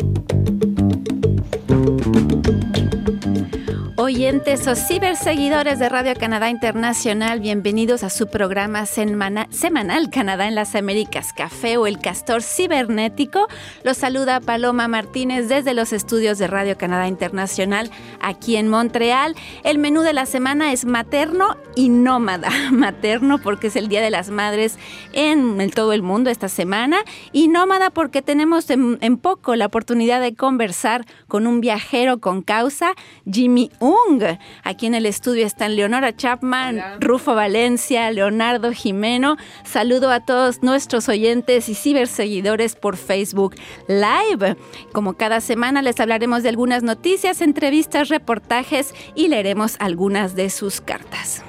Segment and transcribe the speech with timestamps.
[0.00, 0.67] Thank you.
[4.18, 10.74] Oyentes o ciberseguidores de Radio Canadá Internacional, bienvenidos a su programa semanal Canadá en las
[10.74, 13.46] Américas, Café o el Castor Cibernético.
[13.84, 19.36] Los saluda Paloma Martínez desde los estudios de Radio Canadá Internacional aquí en Montreal.
[19.62, 22.50] El menú de la semana es materno y nómada.
[22.72, 24.80] Materno porque es el Día de las Madres
[25.12, 30.20] en todo el mundo esta semana y nómada porque tenemos en, en poco la oportunidad
[30.20, 32.94] de conversar con un viajero con causa,
[33.30, 33.70] Jimmy
[34.62, 39.36] Aquí en el estudio están Leonora Chapman, Rufo Valencia, Leonardo Jimeno.
[39.64, 43.54] Saludo a todos nuestros oyentes y ciberseguidores por Facebook
[43.86, 44.56] Live.
[44.92, 50.80] Como cada semana les hablaremos de algunas noticias, entrevistas, reportajes y leeremos algunas de sus
[50.80, 51.44] cartas.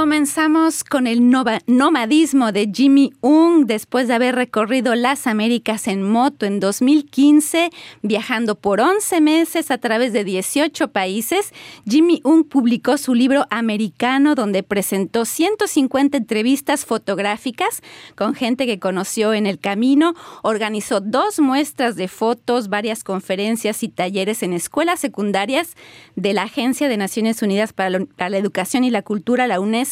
[0.00, 6.46] Comenzamos con el nomadismo de Jimmy Ung después de haber recorrido las Américas en moto
[6.46, 7.68] en 2015,
[8.00, 11.52] viajando por 11 meses a través de 18 países.
[11.86, 17.82] Jimmy Ung publicó su libro Americano donde presentó 150 entrevistas fotográficas
[18.16, 23.88] con gente que conoció en el camino, organizó dos muestras de fotos, varias conferencias y
[23.88, 25.76] talleres en escuelas secundarias
[26.16, 29.89] de la Agencia de Naciones Unidas para la Educación y la Cultura, la UNESCO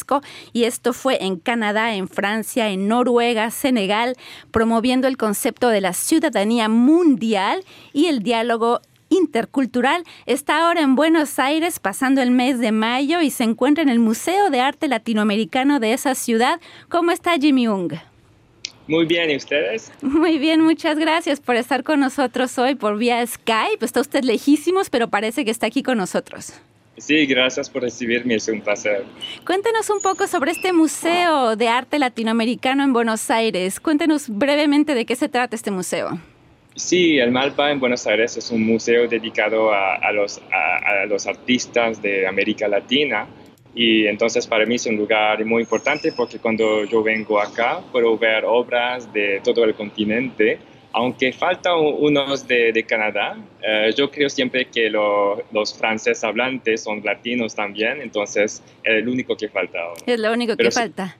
[0.53, 4.15] y esto fue en Canadá, en Francia, en Noruega, Senegal,
[4.51, 10.03] promoviendo el concepto de la ciudadanía mundial y el diálogo intercultural.
[10.25, 13.99] Está ahora en Buenos Aires pasando el mes de mayo y se encuentra en el
[13.99, 16.59] Museo de Arte Latinoamericano de esa ciudad.
[16.89, 17.93] ¿Cómo está Jimmy Ung?
[18.87, 19.91] Muy bien, ¿y ustedes?
[20.01, 23.85] Muy bien, muchas gracias por estar con nosotros hoy por vía Skype.
[23.85, 26.53] Está usted lejísimos, pero parece que está aquí con nosotros.
[26.99, 29.03] Sí, gracias por recibirme, es un placer.
[29.45, 33.79] Cuéntenos un poco sobre este Museo de Arte Latinoamericano en Buenos Aires.
[33.79, 36.19] Cuéntenos brevemente de qué se trata este museo.
[36.75, 42.01] Sí, el Malpa en Buenos Aires es un museo dedicado a, los, a, los artistas
[42.01, 43.27] de América Latina
[43.75, 48.17] y entonces para mí es un lugar muy importante porque cuando yo vengo acá puedo
[48.17, 50.59] ver obras de todo el continente
[50.93, 57.55] aunque faltan unos de, Canadá, eh, yo creo siempre que los franceses hablantes son latinos
[57.55, 60.01] también, entonces es el único que falta ahora.
[60.05, 61.15] Es lo único que falta.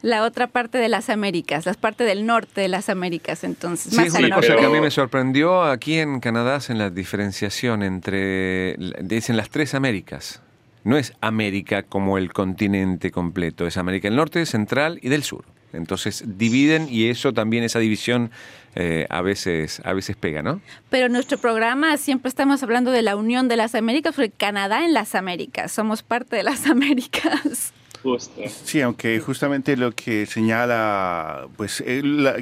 [0.00, 3.94] La otra parte de las Américas, la parte del norte de las Américas, entonces.
[3.94, 7.82] Sí, es una cosa que a mí me sorprendió aquí en Canadá en la diferenciación
[7.82, 10.40] entre, dicen las tres Américas.
[10.84, 15.44] No es América como el continente completo, es América del Norte, Central y del Sur.
[15.72, 18.30] Entonces dividen y eso también, esa división
[18.74, 20.60] eh, a, veces, a veces pega, ¿no?
[20.90, 24.94] Pero nuestro programa siempre estamos hablando de la unión de las Américas, porque Canadá en
[24.94, 27.72] las Américas, somos parte de las Américas.
[28.02, 28.40] Justo.
[28.64, 31.82] Sí, aunque justamente lo que señala, pues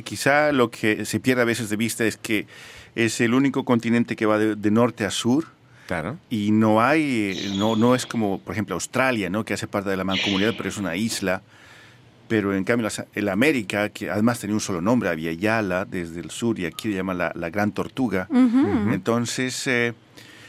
[0.04, 2.47] quizá lo que se pierde a veces de vista es que
[2.94, 5.47] es el único continente que va de, norte a sur.
[5.87, 6.19] Claro.
[6.28, 9.44] Y no hay, no, no es como, por ejemplo, Australia, ¿no?
[9.44, 11.43] que hace parte de la mancomunidad, pero es una isla
[12.28, 16.31] pero en cambio el América, que además tenía un solo nombre, había Yala desde el
[16.31, 18.28] sur y aquí se llama la, Gran Tortuga.
[18.31, 19.94] Entonces, eh,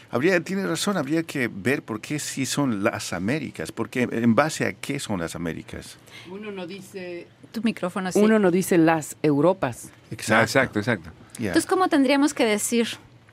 [0.09, 4.65] habría, tiene razón, habría que ver por qué sí son las Américas, porque en base
[4.65, 5.97] a qué son las Américas.
[6.29, 7.27] Uno no dice...
[7.51, 9.89] Tu micrófono, Uno no dice las Europas.
[10.11, 10.79] Exacto, exacto.
[10.79, 11.11] exacto.
[11.39, 12.87] Entonces, ¿cómo tendríamos que decir?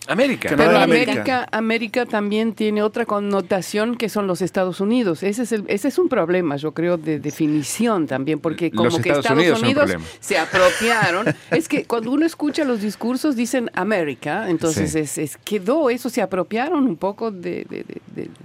[0.07, 0.51] América.
[0.57, 1.49] Pero América.
[1.51, 5.23] América, también tiene otra connotación que son los Estados Unidos.
[5.23, 9.11] Ese es, el, ese es un problema, yo creo, de definición también, porque como que
[9.11, 11.27] Estados Unidos, se apropiaron.
[11.51, 16.85] es que cuando uno escucha los discursos dicen América, entonces es, quedó eso, se apropiaron
[16.87, 17.67] un poco de,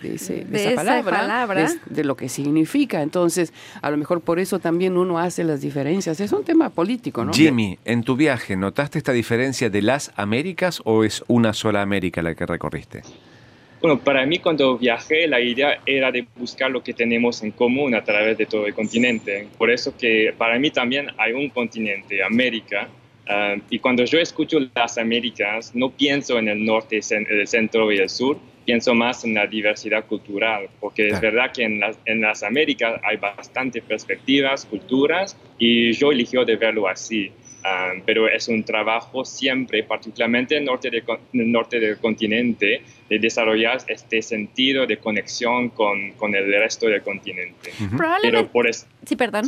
[0.04, 0.34] esa,
[0.76, 3.02] palabra, De, lo que significa.
[3.02, 6.20] Entonces, a lo mejor por eso también uno hace las diferencias.
[6.20, 7.34] Es un tema político, ¿no?
[7.34, 12.22] Jimmy, en tu viaje, ¿notaste esta diferencia de las Américas o es una sola América
[12.22, 13.02] la que recorriste?
[13.82, 17.96] Bueno, para mí cuando viajé la idea era de buscar lo que tenemos en común
[17.96, 19.48] a través de todo el continente.
[19.58, 22.90] Por eso que para mí también hay un continente, América,
[23.28, 28.00] ah, y cuando yo escucho las Américas, no pienso en el norte, el centro y
[28.00, 32.22] el sur, pienso más en la diversidad cultural, porque es verdad que en las, en
[32.22, 37.32] las Américas hay bastantes perspectivas, culturas, y yo eligió de verlo así.
[37.72, 42.82] Ah, pero es un trabajo siempre, particularmente en el norte, de, el norte del continente,
[43.08, 47.72] de desarrollar este sentido de conexión con, con el resto del continente.
[48.24, 49.46] Pero por eso, sí, perdón.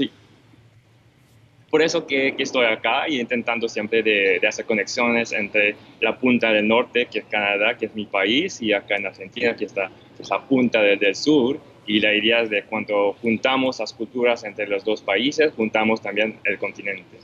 [1.72, 6.20] Por eso que, que, estoy acá y intentando siempre de, de, hacer conexiones entre la
[6.20, 9.66] punta del norte, que es Canadá, que es mi país, y acá en Argentina, que
[9.66, 9.90] está
[10.30, 14.68] la punta del, del sur, y la idea es de cuando juntamos las culturas entre
[14.68, 17.18] los dos países, juntamos también el continente.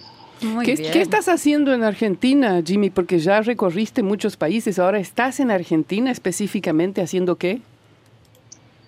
[0.64, 2.90] ¿Qué, ¿Qué, estás haciendo en Argentina, Jimmy?
[2.90, 7.60] Porque ya recorriste muchos países, ahora estás en Argentina específicamente haciendo qué?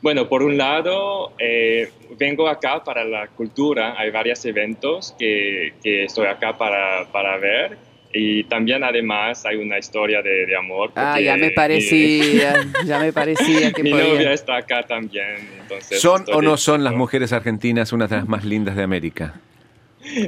[0.01, 6.05] Bueno, por un lado, eh, vengo acá para la cultura, hay varios eventos que, que
[6.05, 7.77] estoy acá para, para, ver
[8.13, 10.91] y también además hay una historia de, de amor.
[10.95, 15.35] Ah, ya me parecía, ya me parecía que Mi novia está acá también.
[15.61, 19.41] Entonces ¿Son o no son las mujeres argentinas una de las más lindas de América?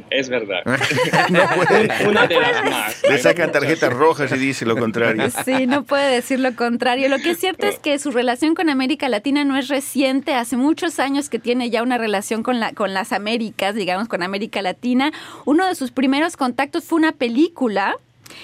[0.10, 0.62] Es verdad.
[2.08, 3.02] Una de las más.
[3.10, 5.30] Le sacan tarjetas rojas y dice lo contrario.
[5.46, 7.10] Sí, no puede decir lo contrario.
[7.10, 10.34] Lo que es cierto es que su relación con América Latina no es reciente.
[10.34, 14.24] Hace muchos años que tiene ya una relación con, la, con las Américas, digamos, con
[14.24, 15.12] América Latina.
[15.46, 17.98] Uno de sus primeros contactos fue una película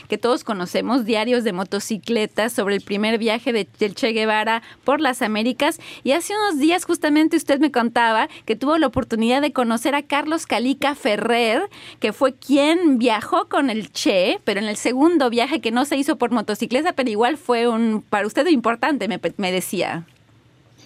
[0.07, 5.01] que todos conocemos, diarios de motocicletas sobre el primer viaje de, del Che Guevara por
[5.01, 5.79] las Américas.
[6.03, 10.03] Y hace unos días justamente usted me contaba que tuvo la oportunidad de conocer a
[10.03, 11.69] Carlos Calica Ferrer,
[11.99, 15.97] que fue quien viajó con el Che, pero en el segundo viaje que no se
[15.97, 20.05] hizo por motocicleta, pero igual fue un para usted importante, me, me decía.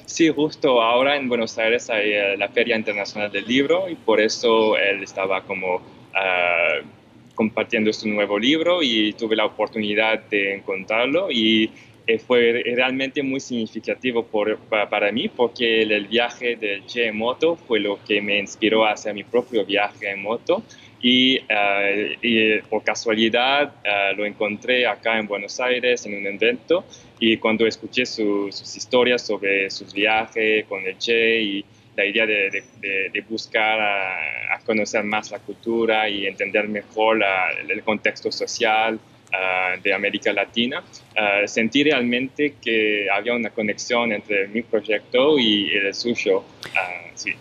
[0.05, 4.19] Sí, justo ahora en Buenos Aires hay eh, la Feria Internacional del Libro y por
[4.19, 5.77] eso él estaba como...
[5.77, 7.00] Uh,
[7.35, 11.69] compartiendo su nuevo libro y tuve la oportunidad de encontrarlo y
[12.07, 17.55] eh, fue realmente muy significativo por, para, mí porque el, viaje del Che en moto
[17.55, 20.63] fue lo que me inspiró a hacer mi propio viaje en moto
[20.99, 26.85] y, eh, y por casualidad eh, lo encontré acá en Buenos Aires en un evento
[27.19, 31.65] y cuando escuché sus historias sobre sus viajes con el Che y
[32.01, 37.19] la idea de, buscar a, conocer más la cultura y entender mejor
[37.67, 38.99] el contexto social
[39.33, 45.71] ah, de América Latina, uh, sentí realmente que había una conexión entre mi proyecto y
[45.71, 46.43] el suyo.
[46.75, 47.31] Ah, sí.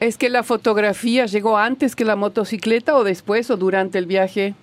[0.00, 4.54] ¿Es que la fotografía llegó antes que la motocicleta o después o durante el viaje?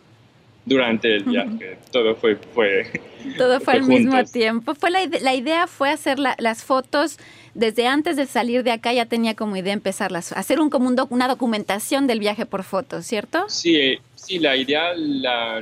[0.66, 2.36] Durante el viaje, todo fue...
[2.36, 2.92] fue
[3.38, 4.76] todo fue, al mismo tiempo.
[4.76, 7.18] Fue la, la idea fue hacer las fotos
[7.56, 11.28] desde antes de salir de acá ya tenía como idea empezarlas, hacer un, como una
[11.28, 13.46] documentación del viaje por fotos, ¿cierto?
[13.48, 15.62] Sí, sí la idea la,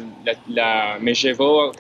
[1.00, 1.72] me llevó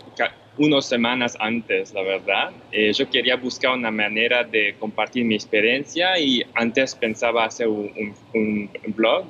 [0.59, 2.51] unas semanas antes, la verdad.
[2.71, 8.13] Eh, yo quería buscar una manera de compartir mi experiencia y antes pensaba hacer un,
[8.35, 9.25] un blog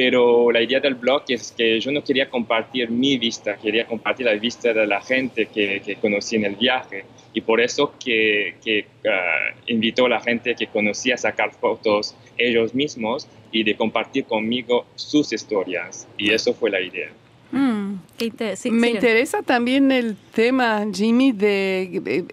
[0.00, 4.24] pero la idea del blog es que yo no quería compartir mi vista, quería compartir
[4.24, 7.04] la vista de la gente que, que conocí en el viaje
[7.34, 12.16] y por eso que, que ah, invitó a la gente que conocía a sacar fotos
[12.38, 17.10] ellos mismos y de compartir conmigo sus historias y eso fue la idea.
[17.52, 17.94] Mm,
[18.70, 22.24] Me interesa también el tema, Jimmy, de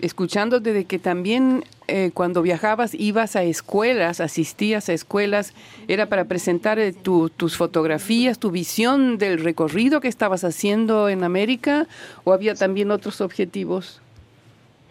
[0.00, 5.54] escuchándote de que también eh, cuando viajabas ibas a escuelas, asistías a escuelas,
[5.88, 11.88] era para presentar eh, tus fotografías, tu visión del recorrido que estabas haciendo en América,
[12.24, 14.00] o había también otros objetivos.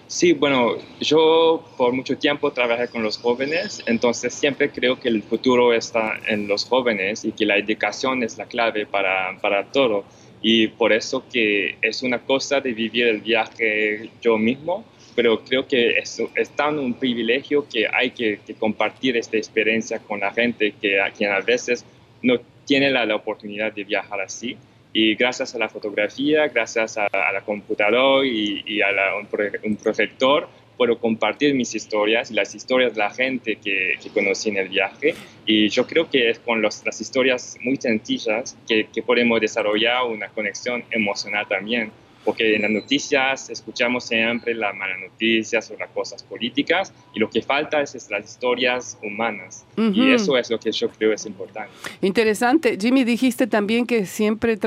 [0.10, 5.22] Sí, bueno, yo por mucho tiempo trabajé con los jóvenes, entonces siempre creo que el
[5.22, 10.04] futuro está en los jóvenes y que la educación es la clave para, para todo.
[10.42, 14.84] Y por eso que es una cosa de vivir el viaje yo mismo,
[15.16, 16.20] pero creo que es,
[16.56, 21.32] tan un privilegio que hay que, compartir esta experiencia con la gente que a quien
[21.32, 21.86] a veces
[22.24, 24.58] no tiene la, la oportunidad de viajar así.
[25.02, 31.56] Y gracias a la fotografía, gracias a, la computadora y, a un, proyector, puedo compartir
[31.56, 35.16] mis historias y las historias de la gente que, conocí en el viaje.
[35.46, 40.28] Y yo creo que es con las historias muy sencillas que, que podemos desarrollar una
[40.28, 46.24] conexión emocional también porque en las noticias escuchamos siempre las malas noticias o las cosas
[46.24, 50.90] políticas y lo que falta es, las historias humanas y eso es lo que yo
[50.90, 51.72] creo es importante.
[52.02, 52.78] Interesante.
[52.80, 54.58] Jimmy, dijiste también que siempre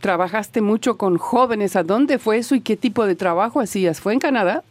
[0.00, 1.76] trabajaste mucho con jóvenes.
[1.76, 4.00] ¿A dónde fue eso y qué tipo de trabajo hacías?
[4.00, 4.62] ¿Fue en Canadá?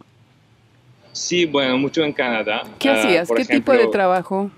[1.12, 2.63] Sí, bueno, mucho en Canadá.
[2.79, 3.29] ¿Qué hacías?
[3.36, 4.50] ¿Qué tipo de trabajo?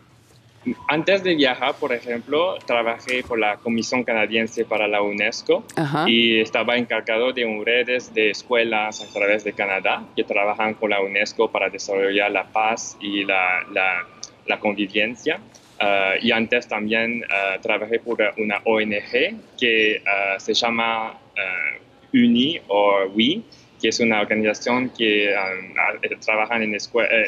[0.88, 5.64] Antes de viajar, por ejemplo, trabajé por la Comisión Canadiense para la UNESCO
[6.08, 10.92] y estaba encargado de un redes de escuelas a través de Canadá que trabajan con
[10.92, 13.66] la UNESCO para desarrollar la paz y la,
[14.48, 15.40] la, convivencia.
[15.80, 21.20] Ah, y antes también uh, trabajé por una ONG que ah, se llama
[22.14, 23.42] UNI o WE,
[23.84, 26.80] que es una organización que um, trabaja en, eh,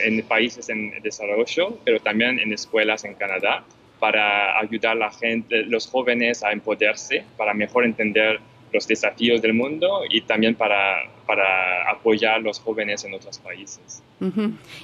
[0.06, 3.66] en países en desarrollo, pero también en escuelas en Canadá,
[4.00, 8.40] para ayudar a la gente, los jóvenes a empoderarse, para mejor entender
[8.76, 14.04] los desafíos del mundo y también para, para apoyar a los jóvenes en otros países.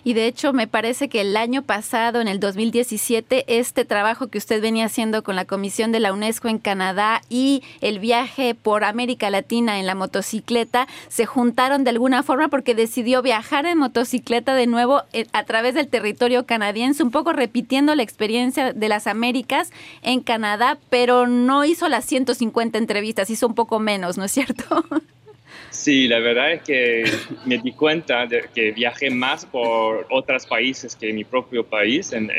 [0.03, 4.38] Y de hecho, me parece que el año pasado, en el 2017, este trabajo que
[4.38, 8.83] usted venía haciendo con la Comisión de la UNESCO en Canadá y el viaje por
[8.83, 14.53] América Latina en la motocicleta se juntaron de alguna forma porque decidió viajar en motocicleta
[14.53, 19.07] de nuevo eh, a través del territorio canadiense, un poco repitiendo la experiencia de las
[19.07, 19.71] Américas
[20.01, 24.84] en Canadá, pero no hizo las 150 entrevistas, hizo un poco menos, ¿no es cierto?
[25.72, 27.04] Sí, la verdad es que
[27.46, 32.30] me di cuenta de que viajé más por otros países que mi propio país en,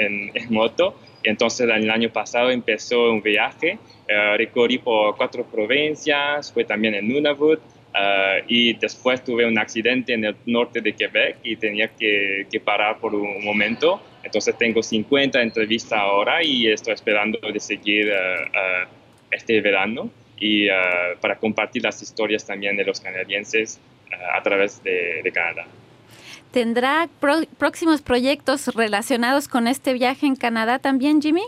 [0.50, 0.94] moto.
[1.22, 7.08] Entonces el año pasado empezó un viaje, uh, recorrí por cuatro provincias, fue también en
[7.08, 12.46] Nunavut uh, y después tuve un accidente en el norte de Quebec y tenía que,
[12.62, 14.02] parar por un momento.
[14.22, 18.88] Entonces tengo 50 entrevistas ahora y estoy esperando de seguir uh,
[19.30, 20.10] este verano
[20.42, 20.72] y uh,
[21.20, 23.78] para compartir las historias también de los canadienses
[24.10, 25.66] uh, a través de, Canadá.
[26.50, 27.08] ¿Tendrá
[27.58, 31.44] próximos proyectos relacionados con este viaje en Canadá también, Jimmy?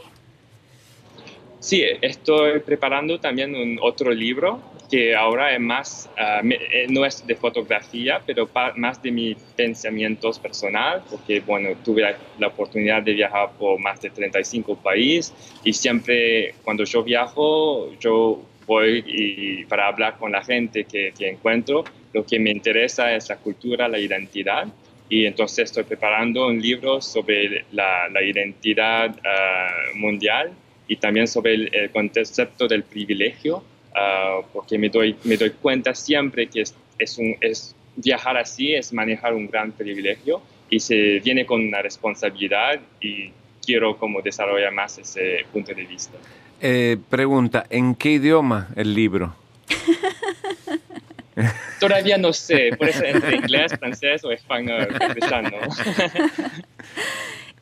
[1.59, 6.47] Sí, estoy preparando también un otro libro que ahora es más, uh,
[6.93, 12.47] no es de fotografía, pero más de mis pensamientos personal, porque bueno, tuve la, la,
[12.47, 15.35] oportunidad de viajar por más de 35 países
[15.65, 21.29] y siempre cuando yo viajo, yo voy y para hablar con la gente que, que,
[21.29, 24.67] encuentro, lo que me interesa es la cultura, la identidad.
[25.09, 30.53] Y entonces estoy preparando un libro sobre la, la identidad ah, mundial
[30.89, 33.63] y también sobre el, concepto del privilegio,
[33.95, 38.75] ah, porque me doy, me doy cuenta siempre que es, es, un, es viajar así,
[38.75, 40.41] es manejar un gran privilegio
[40.71, 43.31] y se viene con una responsabilidad y
[43.65, 46.19] quiero como desarrollar más ese punto de vista.
[46.67, 49.37] Eh, pregunta, ¿en qué idioma el libro?
[51.79, 54.89] Todavía no sé, puede ser entre inglés, francés o español,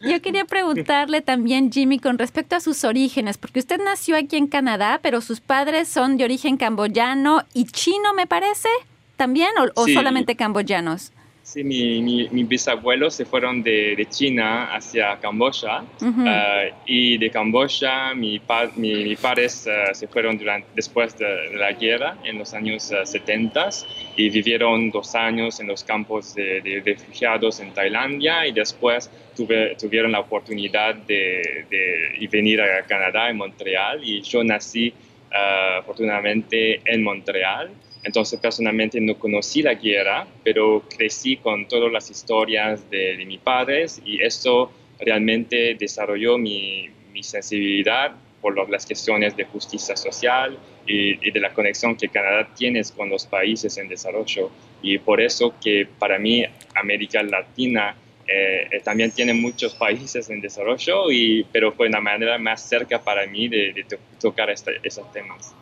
[0.00, 4.47] Yo quería preguntarle también, Jimmy, con respecto a sus orígenes, porque usted nació aquí en
[4.47, 8.68] Canadá, pero sus padres son de origen camboyano y chino, me parece,
[9.16, 11.11] también, o, solamente camboyanos.
[11.44, 18.14] Sí, mi, mi, bisabuelos se fueron de, de China hacia Camboya ah, y de Camboya
[18.14, 18.40] mi,
[18.76, 23.70] mi, padres ah, se fueron durante, después de, la guerra en los años 70 ah,
[24.16, 30.12] y vivieron dos años en los campos de, refugiados en Tailandia y después tuve, tuvieron
[30.12, 34.94] la oportunidad de, de, venir a Canadá, en Montreal y yo nací
[35.32, 37.70] afortunadamente en Montreal.
[38.04, 43.40] Entonces personalmente no conocí la guerra, pero crecí con todas las historias de, de mis
[43.40, 51.30] padres y eso realmente desarrolló mi, mi sensibilidad por las cuestiones de justicia social y,
[51.30, 54.50] de la conexión que Canadá tiene con los países en desarrollo.
[54.82, 56.44] Y por eso que para mí
[56.75, 62.37] América Latina eh, eh, también tiene muchos países en desarrollo, y, pero fue una manera
[62.38, 63.87] más cerca para mí de,
[64.21, 65.54] tocar esos temas.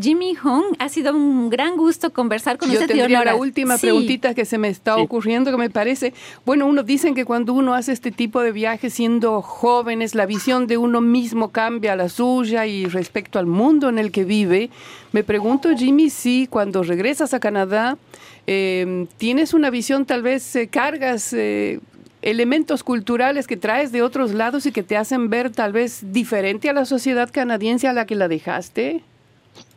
[0.00, 2.82] Jimmy Hong, ha sido un gran gusto conversar con usted.
[2.82, 6.14] Yo tendría la última preguntita que se me está ocurriendo, que me parece,
[6.46, 10.66] bueno, uno dicen que cuando uno hace este tipo de viajes siendo jóvenes, la visión
[10.66, 14.70] de uno mismo cambia a la suya y respecto al mundo en el que vive.
[15.12, 17.98] Me pregunto, Jimmy, si cuando regresas a Canadá
[18.46, 21.32] em, tienes una visión, tal vez eh, cargas...
[21.32, 21.80] Eh,
[22.22, 26.70] elementos culturales que traes de otros lados y que te hacen ver tal vez diferente
[26.70, 29.02] a la sociedad canadiense a la que la dejaste?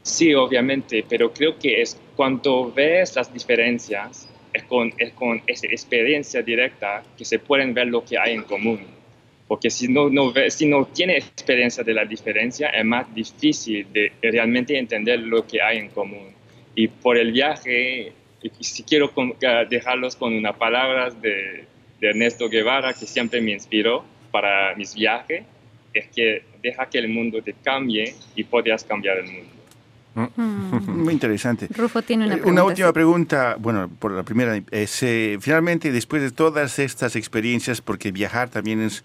[0.06, 5.66] Sí, obviamente, pero creo que es cuando ves las diferencias, es con, es con esa
[5.66, 8.82] experiencia directa que se pueden ver lo que hay en común.
[9.48, 14.12] Porque si no, no si no tiene experiencia de la diferencia, es más difícil de
[14.22, 16.36] realmente entender lo que hay en común.
[16.76, 18.14] Y por el viaje,
[18.60, 19.12] si quiero
[19.68, 21.66] dejarlos con unas palabras de,
[22.00, 25.46] de Ernesto Guevara, que siempre me inspiró para mis viajes,
[25.92, 29.55] es que deja que el mundo te cambie y podrías cambiar el mundo.
[30.16, 31.04] Mm.
[31.04, 31.68] Muy interesante.
[31.76, 36.22] Rufo tiene una, eh, una última pregunta, bueno, por la primera, es, eh, finalmente después
[36.22, 39.04] de todas estas experiencias, porque viajar también es,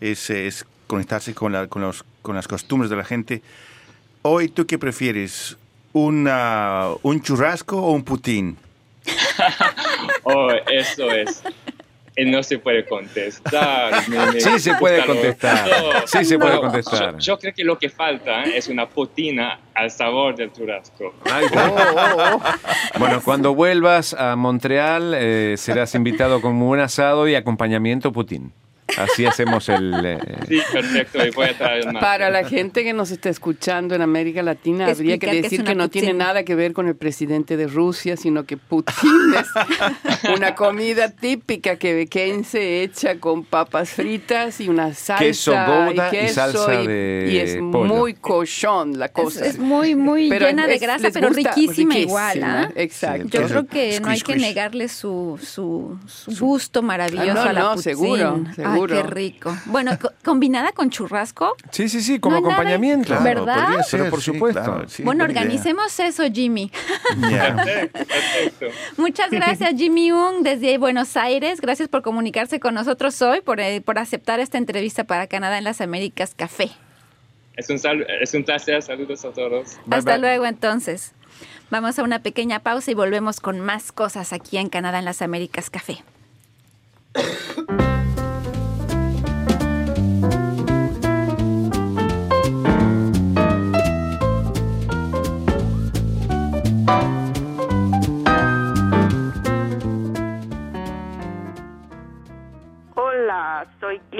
[0.00, 3.42] es, conectarse con, la, con, los, con las costumbres de la gente,
[4.22, 5.56] hoy tú qué prefieres,
[5.92, 8.56] una, un churrasco o un putín?
[10.22, 11.42] oh, eso es
[12.16, 14.04] no se puede contestar.
[14.38, 15.68] sí se puede contestar.
[16.06, 17.18] Sí se puede contestar.
[17.18, 21.14] Yo, creo que lo que falta es una putina al sabor del churrasco.
[21.24, 22.98] Oh, oh, oh.
[22.98, 28.52] Bueno, cuando vuelvas a Montreal eh, serás invitado con un buen asado y acompañamiento putín.
[28.98, 29.92] Así hacemos el...
[30.02, 30.18] Eh,
[30.48, 32.02] sí, perfecto, voy a traer más.
[32.02, 35.88] Para la gente que nos está escuchando en América Latina, habría que decir que, no
[35.88, 39.48] tiene nada que ver con el presidente de Rusia, sino que Putin es
[40.36, 46.70] una comida típica quebequense hecha con papas fritas y una salsa queso gouda y, salsa
[46.70, 49.46] de y es muy cochón la cosa.
[49.46, 52.42] Es, muy, muy llena de grasa, pero riquísima, igual.
[52.42, 52.70] ¿ah?
[52.74, 53.28] Exacto.
[53.28, 55.98] Yo creo que no hay que negarle su, su,
[56.38, 58.81] gusto maravilloso ah, a la no, seguro, seguro.
[58.86, 59.56] Qué rico.
[59.66, 61.54] Bueno, combinada con churrasco.
[61.70, 63.14] Sí, sí, sí, como acompañamiento.
[63.22, 63.84] ¿Verdad?
[63.90, 64.84] pero por supuesto.
[65.04, 66.70] bueno, organicemos eso, Jimmy.
[68.96, 71.60] Muchas gracias, Jimmy Ung, desde Buenos Aires.
[71.60, 75.64] Gracias por comunicarse con nosotros hoy, por, eh, por aceptar esta entrevista para Canadá en
[75.64, 76.70] las Américas Café.
[77.56, 77.80] Es un,
[78.20, 79.76] es un placer, saludos a todos.
[79.90, 81.12] Hasta luego entonces.
[81.70, 85.22] Vamos a una pequeña pausa y volvemos con más cosas aquí en Canadá en las
[85.22, 86.04] Américas Café.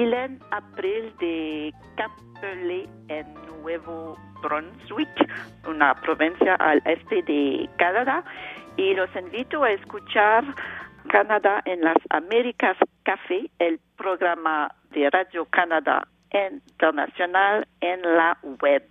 [0.03, 5.07] Gillen April de Capelé en Nuevo Brunswick,
[5.65, 8.21] una provincia al este de Canadá,
[8.75, 10.43] y los invito a escuchar
[11.07, 18.83] Canadá en las Américas Café, el programa de Radio Canadá Internacional en la web.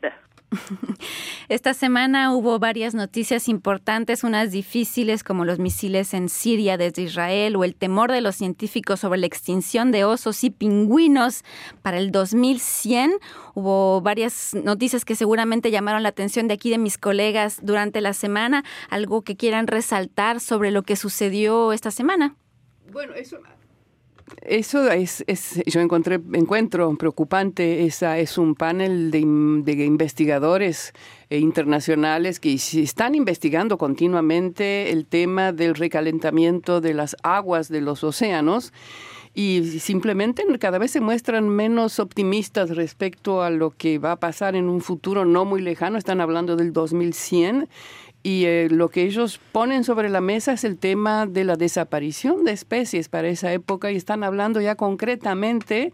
[1.48, 7.56] Esta semana hubo varias noticias importantes, unas difíciles como los misiles en Siria desde Israel
[7.56, 11.44] o el temor de los científicos sobre la extinción de osos y pingüinos
[11.82, 13.12] para el 2100.
[13.54, 18.12] Hubo varias noticias que seguramente llamaron la atención de aquí de mis colegas durante la
[18.12, 18.64] semana.
[18.88, 22.36] ¿Algo que quieran resaltar sobre lo que sucedió esta semana?
[22.90, 23.38] Bueno, eso
[24.40, 25.24] eso es,
[25.66, 30.92] yo encontré, encuentro preocupante, esa es un panel de, investigadores
[31.30, 38.04] eh, internacionales que están investigando continuamente el tema del recalentamiento de las aguas de los
[38.04, 38.72] océanos
[39.34, 44.56] y simplemente cada vez se muestran menos optimistas respecto a lo que va a pasar
[44.56, 47.68] en un futuro no muy lejano, están hablando del 2100
[48.22, 52.44] y eh, lo que ellos ponen sobre la mesa es el tema de la desaparición
[52.44, 55.92] de especies para esa época y están hablando ya concretamente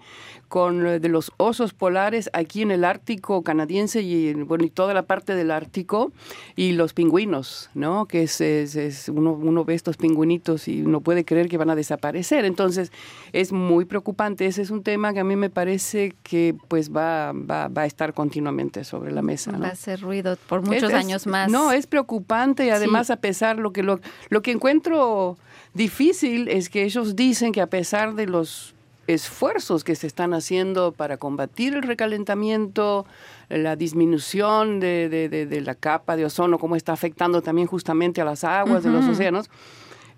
[0.48, 4.92] con eh, de los osos polares aquí en el Ártico canadiense y bueno y toda
[4.92, 6.12] la parte del Ártico
[6.54, 8.04] y los pingüinos, ¿no?
[8.06, 11.76] Que es, es, uno, uno, ve estos pingüinitos y no puede creer que van a
[11.76, 12.44] desaparecer.
[12.44, 12.92] Entonces
[13.32, 14.46] es muy preocupante.
[14.46, 17.86] Ese es un tema que a mí me parece que pues va, va, va a
[17.86, 19.52] estar continuamente sobre la mesa.
[19.52, 21.50] Va a hacer ruido por muchos años más.
[21.50, 22.17] No, es preocupante
[22.64, 25.36] y además a pesar lo que lo, lo que encuentro
[25.74, 28.74] difícil es que ellos dicen que a pesar de los
[29.06, 33.06] esfuerzos que se están haciendo para combatir el recalentamiento,
[33.48, 38.44] la disminución de, de, la capa de ozono, cómo está afectando también justamente a las
[38.44, 39.48] aguas de los océanos.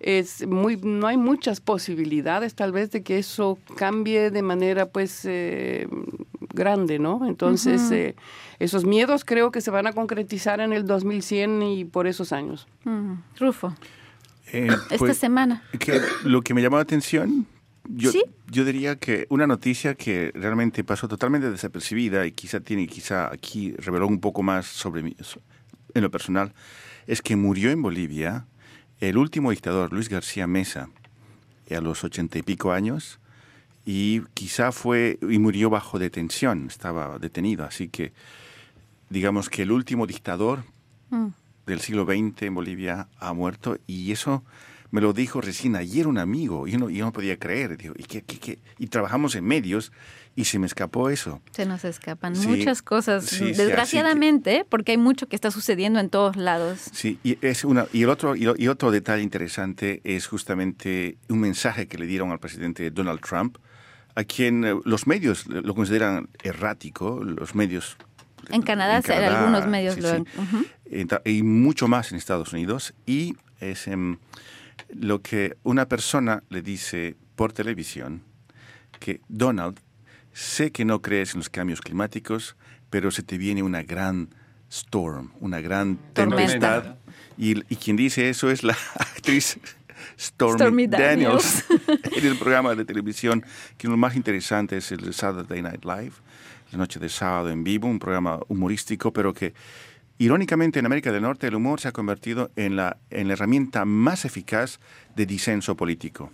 [0.00, 5.22] Es muy, no hay muchas posibilidades tal vez de que eso cambie de manera pues
[5.24, 5.86] eh,
[6.54, 7.26] grande, ¿no?
[7.26, 8.16] Entonces, eh,
[8.58, 12.66] esos miedos creo que se van a concretizar en el 2100 y por esos años.
[13.38, 13.74] Rufo.
[14.52, 15.62] Eh, Esta pues, semana.
[15.78, 17.46] Que, lo que me llamó la atención
[17.88, 18.12] yo,
[18.50, 23.72] yo diría que una noticia que realmente pasó totalmente desapercibida y quizá tiene, quizá aquí
[23.72, 25.16] reveló un poco más sobre mí,
[25.94, 26.52] en lo personal,
[27.06, 28.46] es que murió en Bolivia
[29.00, 30.90] el último dictador, Luis García Mesa,
[31.70, 33.18] a los ochenta y pico años,
[33.86, 38.12] y quizá fue, y murió bajo detención, estaba detenido, así que
[39.08, 40.64] digamos que el último dictador
[41.10, 41.28] mm.
[41.66, 44.44] del siglo XX en Bolivia ha muerto, y eso
[44.90, 47.76] me lo dijo recién ayer un amigo y yo no, yo no podía creer.
[47.76, 49.92] Digo, ¿y, qué, qué, y trabajamos en medios
[50.36, 51.40] y se me escapó eso.
[51.50, 56.80] Se nos escapan muchas cosas, desgraciadamente, porque hay mucho que está sucediendo en todos lados.
[56.92, 61.88] Sí, y, es una, y, el otro, y, otro detalle interesante es justamente un mensaje
[61.88, 63.58] que le dieron al presidente Donald Trump,
[64.14, 67.96] a quien eh, los medios lo consideran errático, los medios
[68.48, 70.24] en Canadá, en algunos medios lo
[71.24, 72.94] Y mucho más en Estados Unidos.
[73.06, 74.18] Y es, em,
[74.92, 78.22] lo que una persona le dice por televisión,
[78.98, 79.78] que Donald,
[80.40, 82.56] sé que no crees en los cambios climáticos,
[82.88, 84.30] pero se te viene una gran
[84.70, 86.96] storm, una gran tempestad.
[87.36, 89.58] Y, quien dice eso es la actriz
[90.18, 91.64] Stormy, Daniels,
[92.16, 93.44] en el programa de televisión,
[93.76, 96.12] que lo más interesante es el Saturday Night Live,
[96.72, 99.54] la noche de sábado en vivo, un programa humorístico, pero que
[100.20, 103.86] Irónicamente, en América del Norte el humor se ha convertido en la, en la herramienta
[103.86, 104.78] más eficaz
[105.16, 106.30] de disenso político.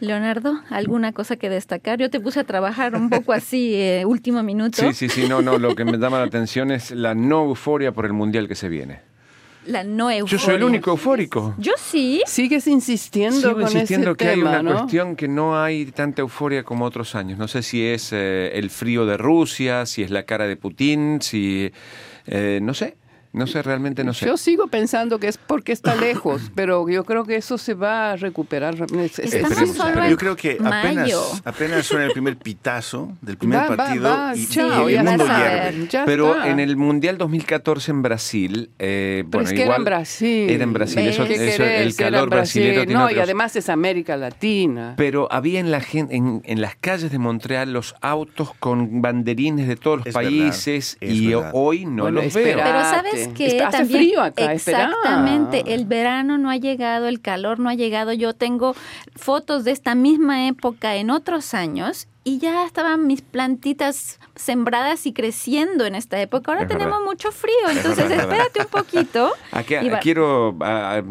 [0.00, 1.98] Leonardo, ¿alguna cosa que destacar?
[1.98, 4.76] Yo te puse a trabajar un poco así, eh, último minuto.
[4.80, 7.92] Sí, sí, sí, no, no, lo que me llama la atención es la no euforia
[7.92, 9.00] por el Mundial que se viene.
[9.66, 10.30] La no euforia.
[10.30, 11.54] Yo soy el único eufórico.
[11.58, 12.22] Yo sí.
[12.26, 17.14] Sigues insistiendo Sigo insistiendo que hay una cuestión que no hay tanta euforia como otros
[17.14, 17.38] años.
[17.38, 21.20] No sé si es eh, el frío de Rusia, si es la cara de Putin,
[21.20, 21.70] si...
[22.26, 22.96] Eh, no sé.
[23.32, 24.26] No sé, realmente no sé.
[24.26, 28.12] Yo sigo pensando que es porque está lejos, pero yo creo que eso se va
[28.12, 28.74] a recuperar.
[29.18, 35.04] Estamos yo creo que apenas, apenas suena el primer pitazo del primer partido y, el
[35.04, 35.26] mundo
[36.06, 40.50] Pero en el Mundial 2014 en Brasil, eh, pero es que era en Brasil.
[40.50, 44.94] Era en Brasil, eso, el calor brasileño No, y además es América Latina.
[44.96, 49.76] Pero había en, la gente, en, las calles de Montreal los autos con banderines de
[49.76, 52.58] todos los países y hoy no los veo.
[52.58, 57.68] Pero ¿sabes que hace frío acá, exactamente, el verano no ha llegado, el calor no
[57.68, 58.12] ha llegado.
[58.12, 58.74] Yo tengo
[59.16, 65.14] fotos de esta misma época en otros años y ya estaban mis plantitas sembradas y
[65.14, 66.52] creciendo en esta época.
[66.52, 69.32] Ahora tenemos mucho frío, entonces espérate un poquito.
[69.50, 70.54] Aquí, quiero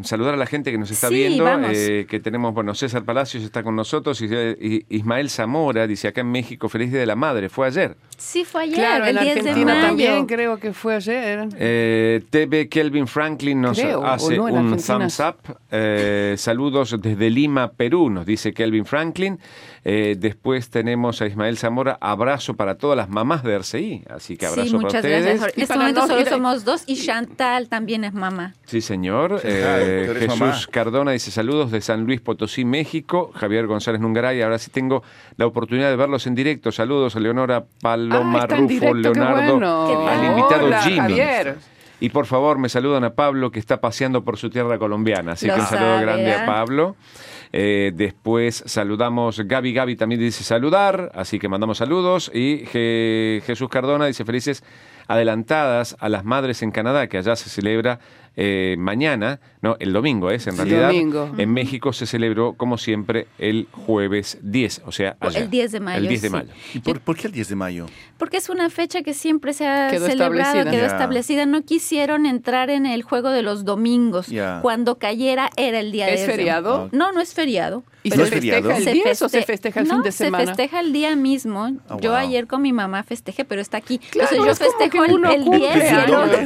[0.03, 3.63] saludar a la gente que nos está viendo, eh, que tenemos, bueno, César Palacios está
[3.63, 7.65] con nosotros, y, Ismael Zamora dice acá en México, feliz Día de la Madre, fue
[7.65, 7.97] ayer.
[8.15, 9.87] Sí, fue ayer, claro, el en 10 Argentina de mayo.
[9.87, 11.49] también creo que fue ayer.
[11.57, 15.57] Eh, TV Kelvin Franklin nos hace un thumbs up.
[15.71, 19.39] Eh, saludos desde Lima, Perú, nos dice Kelvin Franklin.
[19.89, 24.45] Eh, después tenemos a Ismael Zamora, abrazo para todas las mamás de RCI, así que
[24.45, 25.53] abrazo sí, muchas para gracias.
[25.55, 28.53] En este momento solo somos dos y Chantal también es mamá.
[28.65, 29.41] Sí, señor.
[29.43, 33.31] Eh, Jesús Cardona dice saludos de San Luis Potosí, México.
[33.33, 35.03] Javier González Nungaray, ahora sí tengo
[35.37, 36.71] la oportunidad de verlos en directo.
[36.71, 41.19] Saludos a Leonora Paloma ah, Rufo, Leonardo, al invitado Jimmy.
[41.99, 45.31] Y por favor me saludan a Pablo que está paseando por su tierra colombiana.
[45.33, 46.45] Así que un saludo grande a ¿eh?
[46.45, 46.95] Pablo.
[47.51, 52.31] Eh, después saludamos, Gaby Gaby también dice saludar, así que mandamos saludos.
[52.33, 54.63] Y Jesús Cardona dice felices
[55.07, 57.99] adelantadas a las madres en Canadá, que allá se celebra
[58.39, 60.91] eh, mañana, no, el domingo es en realidad.
[60.91, 65.97] En México se celebró, como siempre, el jueves 10, o sea, El 10 de mayo.
[65.97, 66.49] El 10 de mayo.
[66.71, 67.87] ¿Y por, qué el 10 de mayo?
[68.19, 71.47] Porque es una fecha que siempre se ha celebrado, quedó establecida.
[71.47, 74.27] No quisieron entrar en el juego de los domingos.
[74.61, 76.89] Cuando cayera era el día de ¿Es feriado?
[76.91, 77.83] No, no es feriado.
[78.03, 80.43] ¿Y se festeja el día o se festeja el fin de semana?
[80.43, 81.71] se festeja el día mismo.
[81.89, 83.99] Oh, yo ayer con mi mamá festejé, pero está aquí.
[84.13, 86.39] Entonces yo festejo el, el 10 y el otro.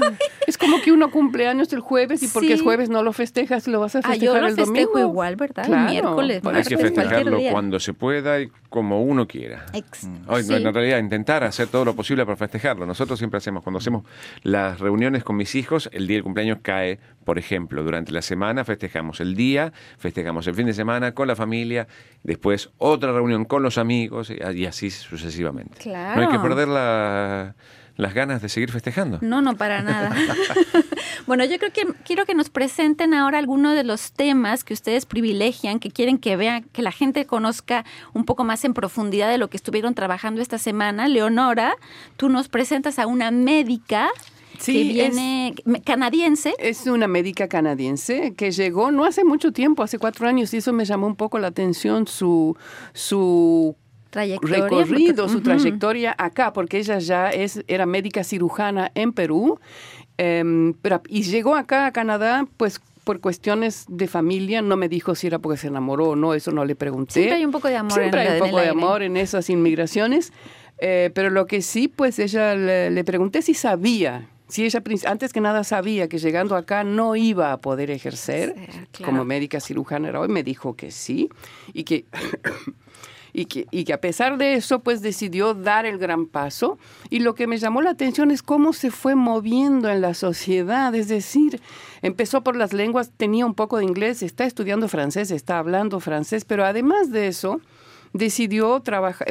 [0.47, 3.67] Es como que uno cumple años el jueves y porque es jueves no lo festejas,
[3.67, 5.65] lo vas a festejar ah, yo lo festejo igual, ¿verdad?
[5.65, 9.65] el miércoles, Hay que festejarlo cuando se pueda y como uno quiera.
[10.27, 12.85] Hoy, En realidad, intentar hacer todo lo posible para festejarlo.
[12.85, 14.05] Nosotros siempre hacemos, cuando hacemos
[14.43, 16.99] las reuniones con mis hijos, el día del cumpleaños cae,
[17.31, 21.35] por ejemplo, durante la semana festejamos el día, festejamos el fin de semana con la
[21.37, 21.87] familia,
[22.23, 25.79] después otra reunión con los amigos y así sucesivamente.
[25.85, 27.55] No hay que perder la
[27.95, 29.19] las ganas de seguir festejando.
[29.21, 30.13] No, no, para nada.
[31.25, 35.05] bueno, yo creo que quiero que nos presenten ahora algunos de los temas que ustedes
[35.05, 39.37] privilegian, que quieren que vean, que la gente conozca un poco más en profundidad de
[39.37, 41.07] lo que estuvieron trabajando esta semana.
[41.07, 41.75] Leonora,
[42.17, 44.09] tú nos presentas a una médica
[44.65, 46.53] que viene canadiense.
[46.59, 50.73] Es una médica canadiense que llegó no hace mucho tiempo, hace cuatro años, y eso
[50.73, 52.55] me llamó un poco la atención, su,
[52.93, 53.75] su
[54.11, 59.59] recorrido, su trayectoria acá, porque ella ya es, era médica cirujana en Perú,
[60.17, 65.15] em, pero, y llegó acá a Canadá, pues por cuestiones de familia, no me dijo
[65.15, 67.13] si era porque se enamoró o no, eso no le pregunté.
[67.13, 67.93] Siempre hay un poco de amor.
[67.93, 70.31] Siempre hay un poco de amor en esas inmigraciones,
[70.77, 75.41] eh, pero lo que sí, pues ella le, pregunté si sabía si ella antes que
[75.41, 78.55] nada sabía que llegando acá no iba a poder ejercer
[79.03, 81.29] como médica cirujana hoy, me dijo que sí
[81.73, 82.05] y que
[83.33, 86.77] y que, y que a pesar de eso, pues decidió dar el gran paso.
[87.09, 90.93] Y lo que me llamó la atención es cómo se fue moviendo en la sociedad,
[90.95, 91.61] es decir,
[92.01, 96.45] empezó por las lenguas, tenía un poco de inglés, está estudiando francés, está hablando francés,
[96.45, 97.61] pero además de eso,
[98.13, 99.27] decidió trabajar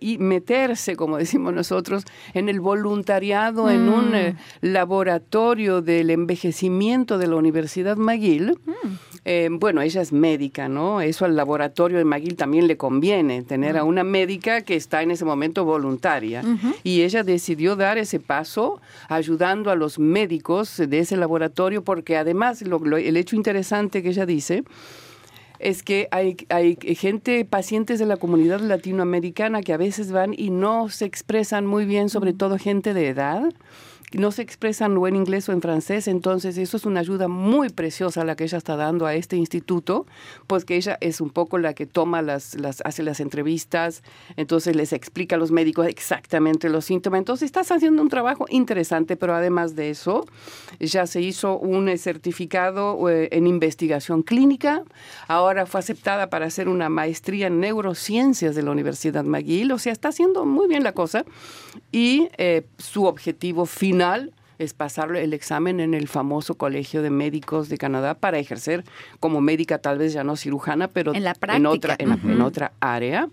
[0.00, 4.14] y meterse, como decimos nosotros, en el voluntariado en un mm.
[4.14, 8.58] eh, laboratorio del envejecimiento de la Universidad McGill.
[8.64, 8.88] Mm.
[9.26, 11.00] Eh, bueno, ella es médica, ¿no?
[11.00, 15.10] Eso al laboratorio de McGill también le conviene, tener a una médica que está en
[15.10, 16.42] ese momento voluntaria.
[16.82, 22.62] Y ella decidió dar ese paso ayudando a los médicos de ese laboratorio porque además
[22.62, 24.64] el hecho interesante que ella dice
[25.58, 30.50] es que hay, hay gente, pacientes de la comunidad latinoamericana que a veces van y
[30.50, 33.52] no se expresan muy bien, sobre todo gente de edad
[34.18, 37.68] no se expresan o en inglés o en francés, entonces eso es una ayuda muy
[37.70, 40.06] preciosa la que ella está dando a este instituto,
[40.46, 44.02] pues que ella es un poco la que toma las, las hace las entrevistas,
[44.36, 47.18] entonces les explica a los médicos exactamente los síntomas.
[47.18, 50.26] Entonces estás haciendo un trabajo interesante, pero además de eso,
[50.78, 54.82] ya se hizo un eh, certificado eh, en investigación clínica,
[55.28, 59.92] ahora fue aceptada para hacer una maestría en neurociencias de la Universidad McGill, o sea,
[59.92, 61.24] está haciendo muy bien la cosa
[61.90, 64.03] y eh, su objetivo final
[64.58, 68.84] es pasar el examen en el famoso Colegio de Médicos de Canadá para ejercer
[69.20, 71.32] como médica, tal vez ya no cirujana, pero en, la
[71.66, 73.28] otra, en, otra área.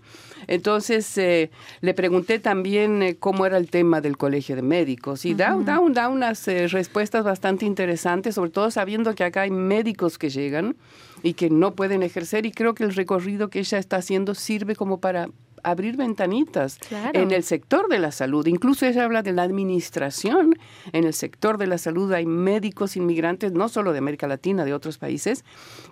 [0.48, 5.34] Entonces eh, le pregunté también eh, cómo era el tema del Colegio de Médicos y
[5.34, 10.30] da, da, da, unas respuestas bastante interesantes, sobre todo sabiendo que acá hay médicos que
[10.30, 10.76] llegan
[11.22, 14.74] y que no pueden ejercer y creo que el recorrido que ella está haciendo sirve
[14.74, 15.28] como para
[15.62, 16.78] abrir ventanitas
[17.12, 18.46] en el sector de la salud.
[18.46, 20.54] Incluso ella habla de la administración.
[20.92, 24.74] En el sector de la salud hay médicos inmigrantes, no solo de América Latina, de
[24.74, 25.44] otros países,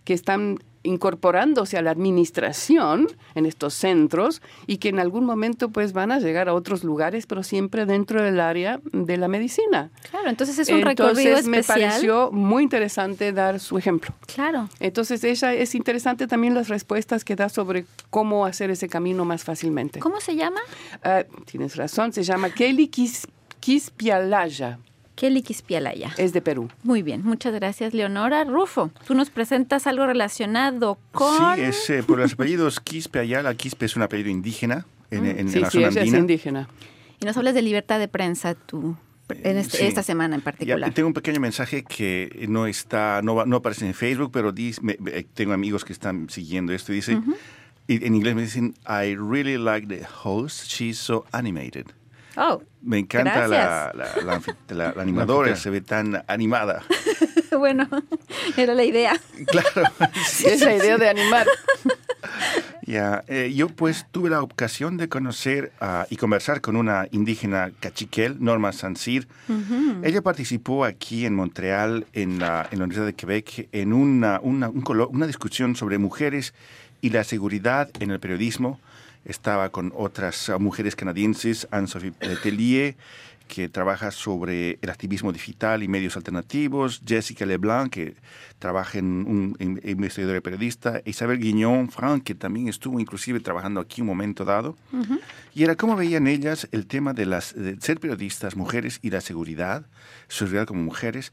[0.04, 5.92] que están incorporándose a la administración en estos centros y que en algún momento pues
[5.92, 9.90] van a llegar a otros lugares, pero siempre dentro del área de la medicina.
[10.10, 11.48] Claro, entonces es un recorrido especial.
[11.48, 14.14] me pareció muy interesante dar su ejemplo.
[14.32, 14.68] Claro.
[14.78, 19.44] Entonces ella es interesante también las respuestas que da sobre cómo hacer ese camino más
[19.44, 20.00] fácilmente.
[20.00, 20.60] ¿Cómo se llama?
[21.02, 22.90] Ah, tienes razón, se llama Kelly
[23.60, 24.78] Kispialaya.
[25.20, 26.14] Kelly Quispialaya.
[26.16, 26.70] Es de Perú.
[26.83, 28.42] Muy bien, muchas gracias, Leonora.
[28.44, 31.56] Rufo, tú nos presentas algo relacionado con...
[31.56, 33.54] Sí, es eh, por los apellidos Quispe Ayala.
[33.54, 36.70] Quispe es un apellido indígena en, en, sí, la sí, ella es indígena.
[37.20, 38.96] Y nos hablas de libertad de prensa, tú.
[39.28, 40.90] En este, esta semana en particular.
[40.94, 44.80] tengo un pequeño mensaje que no está, no, no aparece en Facebook, pero dice,
[45.35, 46.92] tengo amigos que están siguiendo esto.
[46.92, 47.20] Dice,
[47.88, 50.64] en inglés me dicen, I really like the host.
[50.66, 51.88] She's so animated.
[52.42, 53.92] Oh, Me encanta la,
[54.70, 56.83] la, animadora, se ve tan animada.
[57.59, 57.87] bueno,
[58.57, 59.12] era la idea.
[59.46, 59.92] Claro.
[60.46, 61.46] es la idea de animar.
[62.87, 65.70] Ya, eh, yo pues tuve la ocasión de conocer
[66.09, 69.29] y conversar con una indígena cachiquel, Norma Sansir.
[70.03, 74.70] Ella participó aquí en Montreal, en la, en la Universidad de Quebec, en una, una,
[74.70, 76.55] una discusión sobre mujeres
[77.03, 78.81] y la seguridad en el periodismo
[79.24, 82.96] estaba con otras mujeres canadienses, Anne-Sophie Tellier,
[83.50, 88.14] que trabaja sobre el activismo digital y medios alternativos, Jessica Leblanc, que
[88.61, 94.02] trabaja en un investigador y periodista, Isabel Guiñón, Frank, que también estuvo inclusive trabajando aquí
[94.02, 94.76] un momento dado.
[95.52, 99.85] Y era cómo veían ellas el tema de, las, ser periodistas, mujeres y la seguridad,
[100.28, 101.33] su seguridad como mujeres.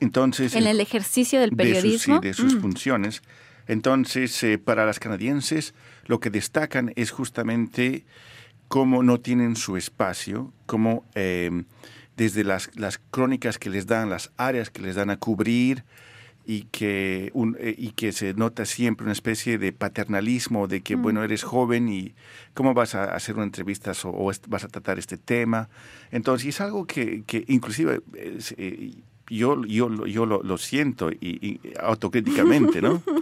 [0.00, 2.20] Entonces, en el ejercicio del periodismo.
[2.20, 2.60] De, sus mm.
[2.60, 3.22] funciones.
[3.68, 5.74] Entonces, eh, para las canadienses,
[6.06, 8.04] lo que destacan es justamente
[8.66, 11.66] cómo no tienen su espacio, cómo em,
[12.16, 15.84] desde las, las, crónicas que les dan, las áreas que les dan a cubrir,
[16.48, 21.22] y que, eh, y que se nota siempre una especie de paternalismo de que, bueno,
[21.22, 22.14] eres joven y
[22.54, 25.68] cómo vas a hacer una entrevista o, vas a tratar este tema.
[26.10, 28.94] Entonces, es algo que, que inclusive eh,
[29.28, 33.02] yo, yo, yo lo, lo siento y, autocríticamente, ¿no?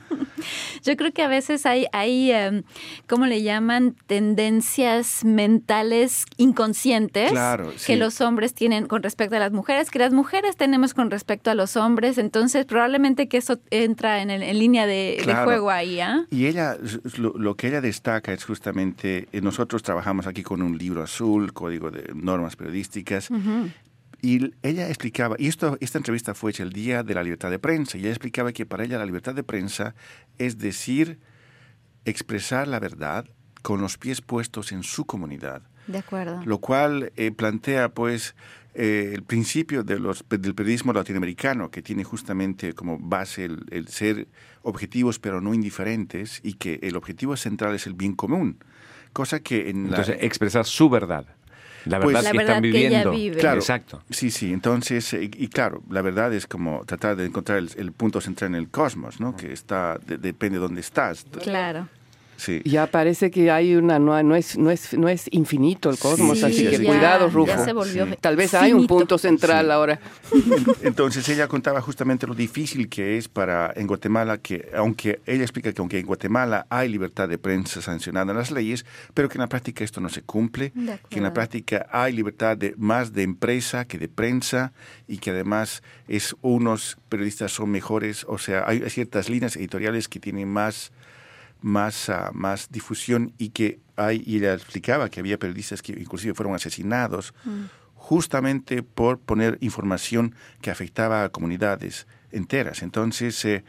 [0.83, 2.63] Yo creo que a veces hay, hay em,
[3.07, 3.97] ¿cómo le llaman?
[4.07, 7.33] Tendencias mentales inconscientes
[7.87, 11.51] que los hombres tienen con respecto a las mujeres, que las mujeres tenemos con respecto
[11.51, 12.19] a los hombres.
[12.19, 16.01] Entonces, probablemente que eso entra en, en línea de, juego ahí.
[16.01, 16.27] ¿ah?
[16.31, 16.77] Y ella,
[17.17, 21.91] lo, que ella destaca es justamente, eh, nosotros trabajamos aquí con un libro azul, código
[21.91, 23.31] de normas periodísticas,
[24.23, 27.59] y ella explicaba, y esto, esta entrevista fue hecha el día de la libertad de
[27.59, 29.95] prensa, y ella explicaba que para ella la libertad de prensa
[30.39, 31.19] es decir,
[32.05, 33.27] expresar la verdad
[33.63, 35.63] con los pies puestos en su comunidad.
[35.87, 36.41] De acuerdo.
[36.45, 38.35] Lo cual eh, plantea, pues,
[38.75, 43.89] eh, el principio de los, del periodismo latinoamericano, que tiene justamente como base el, el,
[43.89, 44.29] ser
[44.63, 48.59] objetivos pero no indiferentes y que el objetivo central es el bien común.
[49.13, 51.27] Cosa que en Entonces, expresar su verdad.
[51.87, 53.13] La verdad pues, que están viviendo.
[53.39, 54.03] Claro, Exacto.
[54.11, 54.53] Sí, sí.
[54.53, 58.57] Entonces, eh, y, claro, la verdad es como tratar de encontrar el, punto central en
[58.57, 59.37] el cosmos, ¿no?
[59.37, 61.25] Que está, depende de dónde estás.
[61.43, 61.89] Claro.
[62.65, 66.43] Ya parece que hay una no, no es no es no es infinito el cosmos,
[66.43, 67.53] así que cuidado, Rufo.
[68.21, 69.99] Tal vez hay un punto central ahora.
[70.83, 75.73] Entonces ella contaba justamente lo difícil que es para en Guatemala que aunque ella explica
[75.73, 79.43] que aunque en Guatemala hay libertad de prensa sancionada en las leyes, pero que en
[79.43, 80.73] la práctica esto no se cumple,
[81.09, 84.73] que en la práctica hay libertad de más de empresa que de prensa
[85.07, 90.21] y que además es unos periodistas son mejores, o sea, hay ciertas líneas editoriales que
[90.21, 90.93] tienen más
[91.61, 96.35] más, ah, más difusión y que hay, y ella explicaba que había periodistas que inclusive
[96.35, 97.35] fueron asesinados.
[97.45, 97.65] Mm.
[97.99, 102.83] justamente por poner información que afectaba a comunidades enteras.
[102.83, 103.65] Entonces, eh,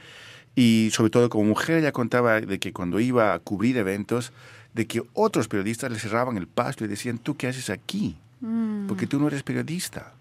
[0.54, 4.32] y sobre todo como mujer, ella contaba de que cuando iba a cubrir eventos,
[4.74, 8.18] de que otros periodistas le cerraban el paso y decían, ¿tú qué haces aquí?
[8.42, 8.86] Mm.
[8.88, 10.14] Porque tú no eres periodista.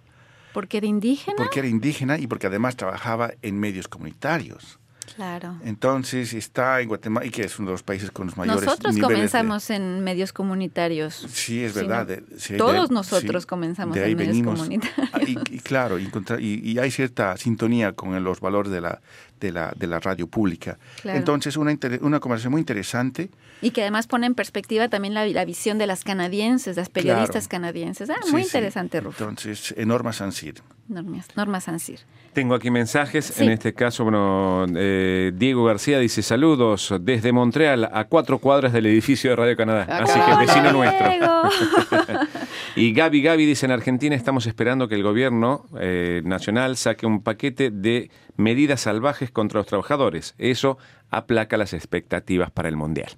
[0.54, 1.36] ¿Porque era indígena?
[1.36, 4.78] Porque era indígena y porque además trabajaba en medios comunitarios.
[5.14, 5.56] Claro.
[5.64, 8.96] Entonces está en Guatemala, y que es uno de los países con los mayores Nosotros
[8.98, 11.26] comenzamos en medios comunitarios.
[11.30, 12.08] Sí, es verdad.
[12.56, 15.10] todos nosotros comenzamos en medios comunitarios.
[15.12, 19.00] Ah, y, claro, y, hay cierta sintonía con los valores de la,
[19.40, 20.78] de la, de la radio pública.
[21.04, 23.30] Entonces, una, una conversación muy interesante.
[23.62, 27.48] Y que además pone en perspectiva también la, la visión de las canadienses, las periodistas
[27.48, 28.10] canadienses.
[28.10, 29.24] Ah, muy interesante, Rufo.
[29.24, 30.62] Entonces, Norma Sancir.
[30.88, 32.00] Norma, Norma Sancir.
[32.32, 33.40] Tengo aquí mensajes.
[33.40, 38.86] En este caso, bueno, eh, Diego García dice saludos desde Montreal a cuatro cuadras del
[38.86, 39.86] edificio de Radio Canadá.
[40.00, 41.06] Así que vecino nuestro.
[42.76, 47.22] y Gaby Gaby dice en Argentina estamos esperando que el gobierno eh, nacional saque un
[47.22, 50.34] paquete de medidas salvajes contra los trabajadores.
[50.36, 50.78] Eso
[51.10, 53.12] aplaca las expectativas para el mundial.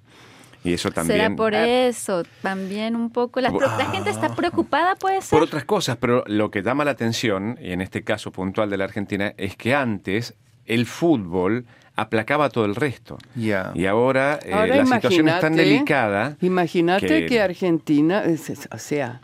[0.63, 1.19] Y eso también.
[1.19, 3.39] Será por eso, también un poco.
[3.39, 3.51] La,
[3.91, 5.29] gente está preocupada, puede ser.
[5.31, 8.77] Por otras cosas, pero lo que llama la atención, y en este caso puntual de
[8.77, 13.17] la Argentina, es que antes el fútbol aplacaba todo el resto.
[13.35, 16.37] Y ahora, eh, la situación es tan delicada.
[16.41, 18.23] Imagínate que, Argentina,
[18.71, 19.21] o sea,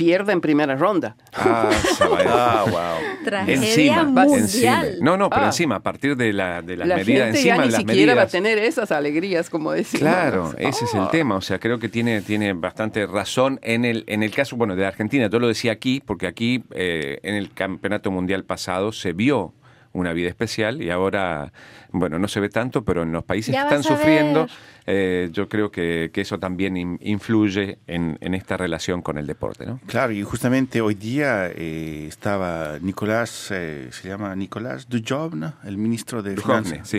[0.00, 1.14] pierda en primera ronda.
[1.34, 3.24] Ah, ah wow.
[3.24, 4.96] Tragedia mundial.
[5.02, 5.46] No, no, pero ah.
[5.46, 8.22] encima, a partir de la, de la, la medida gente encima ya ni siquiera va
[8.22, 10.00] a tener esas alegrías, como decimos.
[10.00, 11.08] Claro, ese es el ah.
[11.12, 11.36] tema.
[11.36, 14.86] O sea, creo que tiene, tiene bastante razón en el, en el caso, bueno, de
[14.86, 15.28] Argentina.
[15.28, 19.52] Yo lo decía aquí, porque aquí, eh, en el campeonato mundial pasado, se vio
[19.92, 21.52] una vida especial y ahora,
[21.90, 24.46] bueno, no se ve tanto, pero en los países que están sufriendo,
[24.86, 29.80] eh, yo creo que, eso también influye en, esta relación con el deporte, ¿no?
[29.86, 36.22] Claro, y justamente hoy día eh, estaba Nicolás, eh, se llama Nicolás Dujovne, el ministro
[36.22, 36.98] de Finanzas, sí.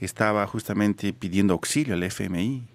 [0.00, 2.74] estaba justamente pidiendo auxilio al FMI.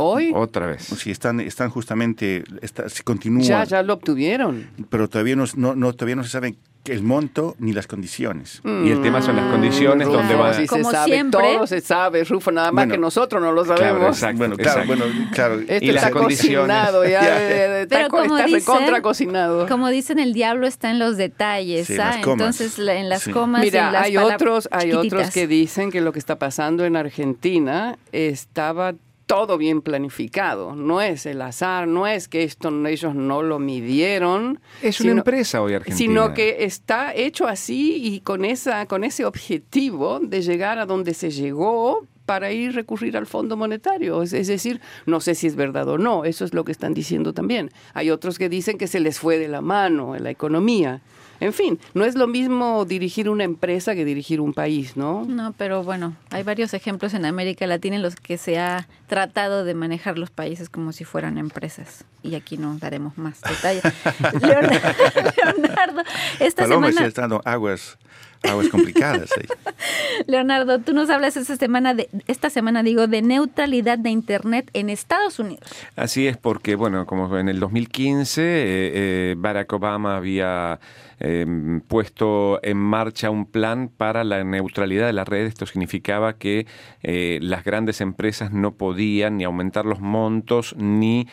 [0.00, 0.30] ¿Hoy?
[0.32, 0.82] Otra vez.
[0.82, 3.42] Sí, están, están justamente, está, se continúa.
[3.42, 4.68] Ya, ya lo obtuvieron.
[4.90, 8.60] Pero todavía no, no, todavía no se sabe el monto ni las condiciones.
[8.64, 10.54] y el tema son las condiciones donde va.
[10.54, 11.40] Si se sabe, siempre.
[11.40, 14.18] todo se sabe, Rufo, nada más que nosotros no lo sabemos.
[14.18, 15.60] Claro, bueno, claro, bueno, claro.
[15.60, 17.20] Esto y está cocinado, ya,
[17.88, 19.66] Pero como está dicen, cocinado.
[19.68, 22.20] Como dicen, el diablo está en los detalles, ¿ah?
[22.22, 26.12] Entonces, en las comas Mira, en las hay otros, hay otros que dicen que lo
[26.12, 28.94] que está pasando en Argentina estaba
[29.28, 30.74] todo bien planificado.
[30.74, 34.58] No es el azar, no es que esto ellos no lo midieron.
[34.82, 35.96] Es una empresa hoy Argentina.
[35.98, 41.12] Sino que está hecho así y con, esa, con ese objetivo de llegar a donde
[41.12, 44.22] se llegó para ir recurrir al Fondo Monetario.
[44.22, 47.32] Es, decir, no sé si es verdad o no, eso es lo que están diciendo
[47.32, 47.70] también.
[47.94, 51.00] Hay otros que dicen que se les fue de la mano en la economía.
[51.40, 55.24] En fin, no es lo mismo dirigir una empresa que dirigir un país, ¿no?
[55.24, 59.64] No, pero bueno, hay varios ejemplos en América Latina en los que se ha tratado
[59.64, 62.04] de manejar los países como si fueran empresas.
[62.22, 63.84] Y aquí no daremos más detalles.
[64.42, 66.02] Leonardo,
[66.40, 67.06] esta semana...
[67.06, 67.96] Está aguas
[68.42, 69.30] aguas complicadas.
[70.26, 74.90] Leonardo, tú nos hablas esta semana, de, esta semana digo, de neutralidad de Internet en
[74.90, 75.68] Estados Unidos.
[75.96, 80.80] Así es, porque, bueno, como en el 2015 eh, eh, Barack Obama había
[81.20, 85.46] em, puesto en marcha un plan para la neutralidad de la red.
[85.46, 86.66] Esto significaba que
[87.02, 91.28] eh, las grandes empresas no podían ni aumentar los montos ni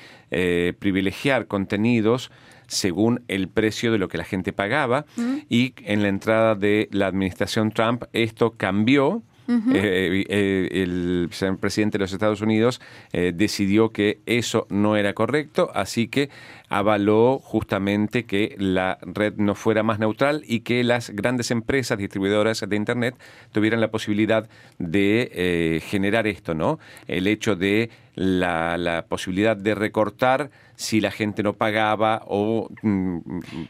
[0.79, 2.29] privilegiar contenidos
[2.67, 5.05] según el precio de lo que la gente pagaba.
[5.49, 9.23] Y en la entrada de la administración Trump esto cambió.
[9.47, 12.81] Eh, eh, el, presidente de los Estados Unidos
[13.13, 16.31] eh, decidió que eso no era correcto, así que
[16.69, 22.63] avaló justamente que la red no fuera más neutral y que las grandes empresas distribuidoras
[22.67, 23.15] de Internet
[23.51, 24.49] tuvieran la posibilidad
[24.79, 26.79] de generar esto, ¿no?
[27.07, 33.19] El hecho de la, la posibilidad de recortar si la gente no pagaba o mm,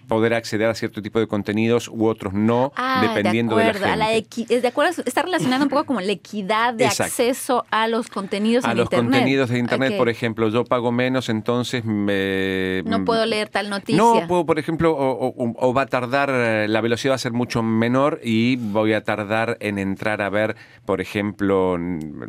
[0.08, 4.06] poder acceder a cierto tipo de contenidos u otros no, ah, dependiendo de, de la
[4.08, 4.62] gente.
[4.62, 8.74] de acuerdo, está relacionado un poco como la equidad de acceso a los contenidos a
[8.74, 12.82] los contenidos de Internet, por ejemplo, yo pago menos, entonces me...
[12.86, 13.98] No puedo leer tal noticia.
[13.98, 17.63] No, puedo, por ejemplo, o, va a tardar, eh, la velocidad va a ser mucho
[17.63, 21.78] menor y voy a tardar en entrar a ver, por ejemplo,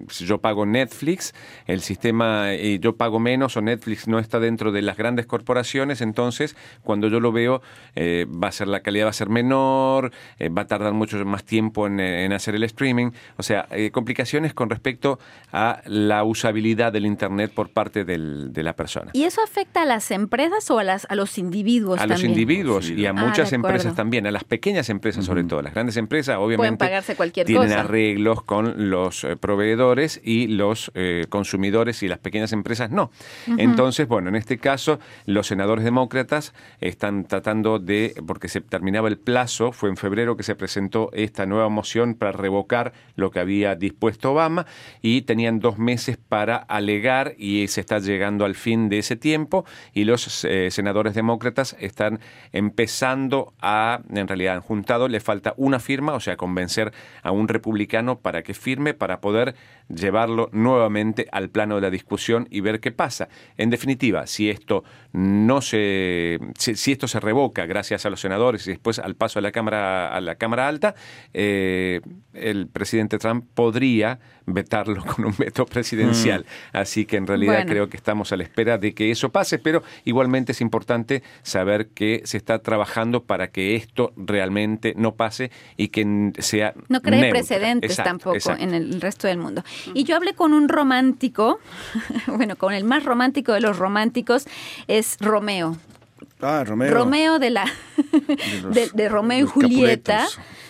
[0.09, 1.35] si yo pago Netflix,
[1.67, 6.01] el sistema eh, yo pago menos o Netflix no está dentro de las grandes corporaciones,
[6.01, 7.61] entonces cuando yo lo veo
[7.95, 11.45] eh, va a ser la calidad va a ser menor, va a tardar mucho más
[11.45, 15.19] tiempo en, hacer el streaming, o sea, complicaciones con respecto
[15.53, 19.11] a la usabilidad del Internet por parte de la persona.
[19.13, 22.01] ¿Y eso afecta a las empresas o a, las, a los individuos?
[22.01, 25.63] A los individuos y a ah, muchas empresas también, a las pequeñas empresas sobre todo.
[25.63, 30.91] Las grandes empresas obviamente Pueden pagarse cualquier tienen arreglos con los eh, proveedores y los
[30.95, 33.11] eh, consumidores y las pequeñas empresas no.
[33.59, 39.19] Entonces, bueno, en este caso los senadores demócratas están tratando de, porque se terminaba el
[39.19, 43.75] plazo, fue en febrero que se presentó esta nueva moción para revocar lo que había
[43.75, 44.67] dispuesto Obama
[45.03, 49.65] y tenían dos meses para alegar y se está llegando al fin de ese tiempo
[49.93, 52.21] y los eh, senadores demócratas están
[52.53, 57.49] empezando a, en realidad han juntado, le falta una firma, o sea, convencer a un
[57.49, 59.55] republicano para que firme, para poder
[59.89, 63.29] llevarlo nuevamente al plano de la discusión y ver qué pasa.
[63.57, 68.71] En definitiva, si esto no se, si, esto se revoca gracias a los senadores y
[68.71, 70.95] después al paso a la cámara a la cámara alta,
[71.33, 72.01] eh,
[72.35, 76.43] el presidente Trump podría vetarlo con un veto presidencial.
[76.43, 76.77] Mm.
[76.77, 79.83] Así que en realidad creo que estamos a la espera de que eso pase, pero
[80.27, 85.89] igualmente es importante saber que se está trabajando para que esto realmente no pase y
[85.89, 89.63] que sea no cree precedentes tampoco en el resto del mundo.
[89.95, 91.61] Y yo hablé con un romántico,
[92.27, 94.47] bueno, con el más romántico de los románticos
[94.89, 95.77] es Romeo.
[96.41, 96.93] Ah, Romeo.
[96.93, 97.65] Romeo de la
[98.95, 100.27] de, Romeo y Julieta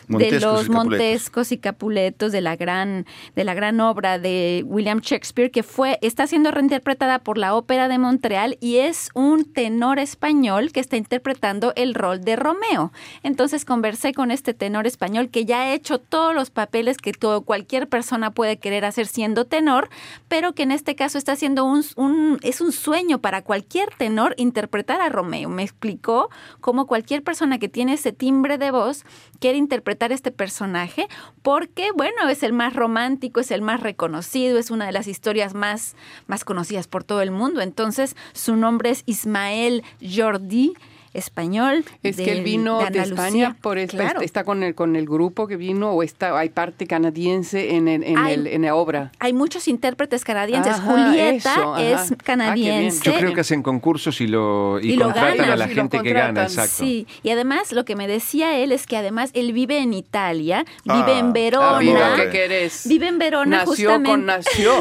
[0.09, 5.51] de los Montescos y Capuletos de la gran de la gran obra de William Shakespeare
[5.51, 10.71] que fue está siendo reinterpretada por la Ópera de Montreal y es un tenor español
[10.71, 12.93] que está interpretando el rol de Romeo.
[13.25, 17.43] Entonces conversé con este tenor español que ya ha hecho todos los papeles que todo,
[17.43, 19.89] cualquier persona puede querer hacer siendo tenor,
[20.29, 24.35] pero que en este caso está haciendo un, un es un sueño para cualquier tenor
[24.37, 25.56] interpretar a Romeo.
[25.57, 26.29] Me explicó
[26.61, 29.05] cómo cualquier persona que tiene ese timbre de voz
[29.41, 31.09] quiere interpretar este personaje
[31.43, 35.55] porque, bueno, es el más romántico, es el más reconocido, es una de las historias
[35.55, 35.97] más,
[36.27, 37.63] más conocidas por todo el mundo.
[37.63, 40.75] Entonces, su nombre es Ismael Jordi
[41.17, 41.85] español.
[42.03, 45.57] Es que él vino de, España, por eso está con el, con el grupo que
[45.57, 49.13] vino o está, hay parte canadiense en, en, en, la obra.
[49.19, 50.77] Hay muchos intérpretes canadienses.
[50.81, 53.01] Julieta es ah, canadiense.
[53.05, 56.77] Yo creo que hacen concursos y lo y, contratan a la gente que gana, exacto.
[56.79, 60.65] Sí, y además lo que me decía él es que además él vive en Italia,
[60.85, 62.17] vive en ah, Verona.
[62.17, 62.87] ¿Qué querés?
[62.87, 64.11] Vive en Verona nació justamente.
[64.11, 64.73] Con, nació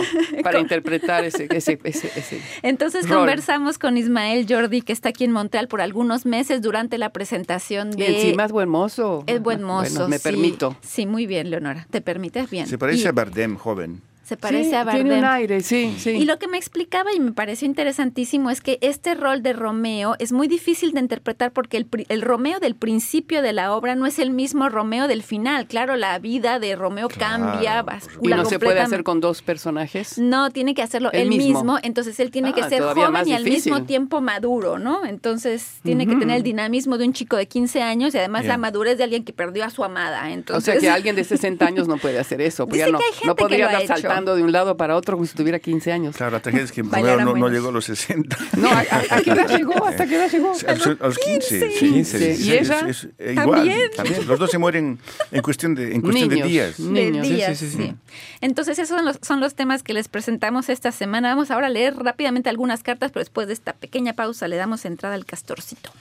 [0.44, 5.68] para interpretar ese, ese, ese, Entonces conversamos con Ismael Jordi, que está aquí en Montreal
[5.68, 8.04] por algunos meses durante la presentación de...
[8.04, 9.24] Y encima es buen mozo.
[9.28, 10.76] Es buen mozo, me permito.
[10.82, 11.88] Sí, muy bien, Leonora.
[11.90, 12.68] Te permites bien.
[12.68, 15.04] Se parece a Bardem, joven se parece a Bardem.
[15.06, 16.10] Tiene un aire, sí, sí.
[16.10, 20.16] Y lo que me explicaba y me pareció interesantísimo es que este rol de Romeo
[20.18, 24.08] es muy difícil de interpretar porque el, el Romeo del principio de la obra no
[24.08, 25.68] es el mismo Romeo del final.
[25.68, 27.86] Claro, la vida de Romeo cambia.
[28.20, 30.18] ¿Y no se puede hacer con dos personajes?
[30.18, 31.78] No, tiene que hacerlo él mismo.
[31.84, 35.06] Entonces él tiene que ah, ser joven y al mismo tiempo maduro, ¿no?
[35.06, 38.58] Entonces tiene que tener el dinamismo de un chico de 15 años y además la
[38.58, 40.32] madurez de alguien que perdió a su amada.
[40.32, 40.68] Entonces...
[40.68, 42.66] O sea que alguien de 60 años no puede hacer eso.
[42.66, 43.80] Dice no, que hay gente no podría que lo
[44.24, 46.16] de un lado para otro como si tuviera 15 años.
[46.16, 48.38] Claro, hasta que es que primero no, llegó a los 60.
[48.58, 49.86] No, ¿a, qué edad llegó?
[49.86, 50.54] ¿Hasta qué edad llegó?
[50.68, 51.72] A, los 15.
[51.72, 52.36] Sí, 15.
[52.40, 52.88] ¿Y ella?
[53.20, 53.72] Igual.
[53.96, 54.28] ¿También?
[54.28, 55.00] Los dos se mueren
[55.32, 56.80] en cuestión de, en cuestión de días.
[56.80, 57.28] Niños.
[57.28, 57.94] días, sí, sí,
[58.42, 61.30] Entonces, esos son los, son los temas que les presentamos esta semana.
[61.30, 64.86] Vamos ahora a leer rápidamente algunas cartas, pero después de esta pequeña pausa le damos
[64.86, 65.92] entrada al castorcito.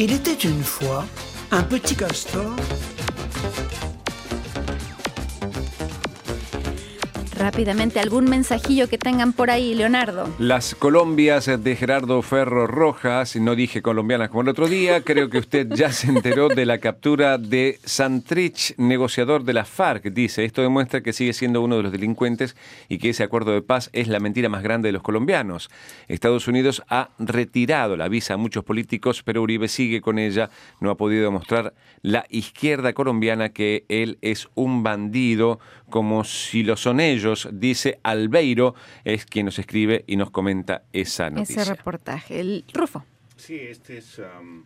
[0.00, 1.04] Il était une fois
[1.50, 2.54] un petit castor
[7.38, 10.28] Rápidamente, algún mensajillo que tengan por ahí, Leonardo.
[10.40, 15.38] Las Colombias de Gerardo Ferro Rojas, no dije colombianas como el otro día, creo que
[15.38, 20.44] usted ya se enteró de la captura de Santrich, negociador de la FARC, dice.
[20.44, 22.56] Esto demuestra que sigue siendo uno de los delincuentes
[22.88, 25.70] y que ese acuerdo de paz es la mentira más grande de los colombianos.
[26.08, 30.50] Estados Unidos ha retirado la visa a muchos políticos, pero Uribe sigue con ella.
[30.80, 31.72] No ha podido demostrar
[32.02, 38.74] la izquierda colombiana que él es un bandido, como si lo son ellos, dice Albeiro,
[39.04, 41.62] es quien nos escribe y nos comenta esa noticia.
[41.62, 43.04] Ese reportaje, el Rufo.
[43.36, 44.18] Sí, este es...
[44.18, 44.64] Um,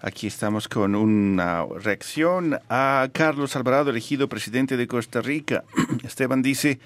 [0.00, 5.64] aquí estamos con una reacción a Carlos Alvarado, elegido presidente de Costa Rica.
[6.04, 6.80] Esteban dice,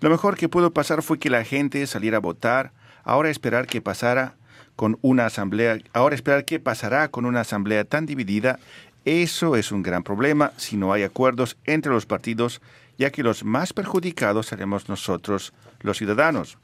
[0.00, 2.72] lo mejor que pudo pasar fue que la gente saliera a votar,
[3.04, 4.34] ahora esperar que pasara
[4.76, 8.58] con una asamblea, ahora esperar qué pasará con una asamblea tan dividida
[9.04, 12.60] Eso es un gran problema si no hay acuerdos entre los partidos,
[12.98, 16.58] ya que los más perjudicados seremos nosotros, los ciudadanos.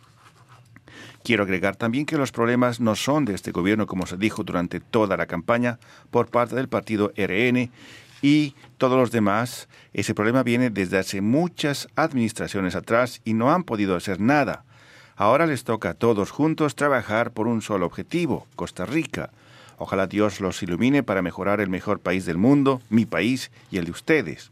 [1.23, 4.81] Quiero agregar también que los problemas no son de este gobierno, como se dijo durante
[4.81, 5.79] toda la campaña,
[6.11, 7.71] por parte del partido RN
[8.23, 9.69] y todos los demás.
[9.93, 14.65] Ese problema viene desde hace muchas administraciones atrás y no han podido hacer nada.
[15.17, 19.31] Ahora les toca a todos juntos trabajar por un solo objetivo, Costa Rica.
[19.77, 23.85] Ojalá Dios los ilumine para mejorar el mejor país del mundo, mi país y el
[23.85, 24.51] de ustedes.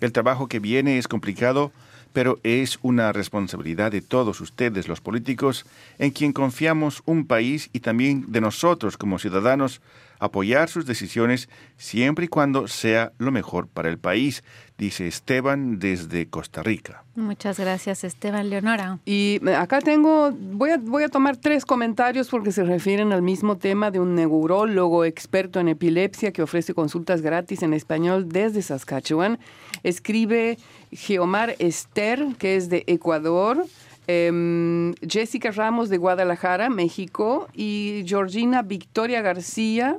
[0.00, 1.72] El trabajo que viene es complicado,
[2.12, 5.66] pero es una responsabilidad de todos ustedes, los políticos,
[5.98, 9.80] en quien confiamos un país y también de nosotros como ciudadanos,
[10.18, 14.42] apoyar sus decisiones siempre y cuando sea lo mejor para el país,
[14.78, 17.04] dice Esteban desde Costa Rica.
[17.14, 18.98] Muchas gracias, Esteban Leonora.
[19.04, 23.22] Y eh, acá tengo, voy a, voy a tomar tres comentarios porque se refieren al
[23.22, 28.62] mismo tema de un neurólogo experto en epilepsia que ofrece consultas gratis en español desde
[28.62, 29.38] Saskatchewan.
[29.82, 30.58] Escribe
[30.92, 33.64] Geomar Esther, que es de Ecuador,
[34.06, 39.96] em, Jessica Ramos de Guadalajara, México, y Georgina Victoria García,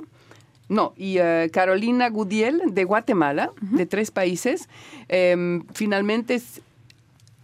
[0.68, 4.68] no, y eh, Carolina Gudiel de Guatemala, de tres países.
[5.08, 6.40] Em, finalmente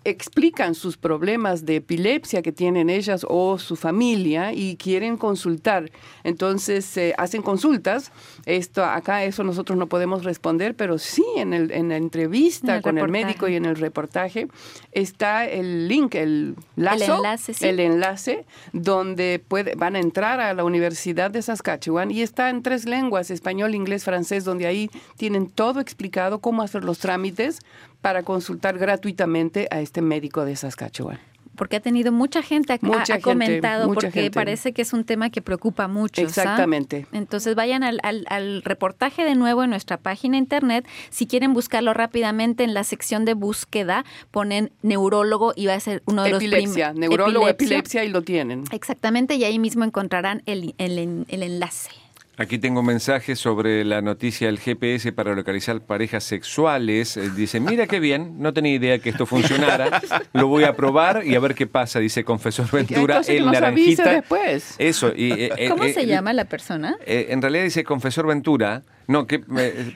[0.05, 5.91] explican sus problemas de epilepsia que tienen ellas o su familia y quieren consultar.
[6.23, 8.13] Entonces eh, hacen consultas.
[8.47, 12.99] Esto acá eso nosotros no podemos responder, pero sí en, el, en la entrevista con
[12.99, 14.49] el médico y en el reportaje
[14.93, 20.53] está el link, el lazo, el enlace, el enlace donde puede, van a entrar a
[20.55, 25.49] la Universidad de Saskatchewan y está en tres lenguas, español, inglés, francés, donde ahí tienen
[25.49, 27.61] todo explicado cómo hacer los trámites
[28.01, 31.19] para consultar gratuitamente a este médico de Saskatchewan
[31.57, 32.79] porque ha tenido mucha gente, ha,
[33.21, 36.23] comentado, porque parece que es un tema que preocupa mucho.
[36.23, 37.07] Exactamente.
[37.13, 40.87] Entonces vayan al, reportaje de nuevo en nuestra página internet.
[41.11, 46.03] Si quieren buscarlo rápidamente en la sección de búsqueda, ponen neurólogo y va a ser
[46.07, 48.05] uno de los Epilepsia, neurólogo, epilepsia.
[48.05, 48.65] y lo tienen.
[48.71, 51.91] Exactamente, y ahí mismo encontrarán el, el enlace.
[52.37, 57.17] Aquí tengo un mensaje sobre la noticia del GPS para localizar parejas sexuales.
[57.17, 60.03] Eh, dice, mira qué bien, no tenía idea que esto funcionara.
[60.33, 63.21] Lo voy a probar y a ver qué pasa, dice Confesor Ventura.
[63.29, 64.11] El naranjita.
[64.11, 64.75] Después.
[64.79, 65.13] Eso.
[65.15, 66.97] Y, eh, ¿Cómo eh, se llama la persona?
[67.07, 68.83] en realidad dice Confesor Ventura.
[69.07, 69.41] No, que,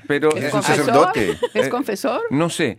[0.06, 0.34] pero...
[0.36, 1.36] ¿Es sacerdote?
[1.54, 2.20] ¿Es confesor?
[2.30, 2.78] No sé.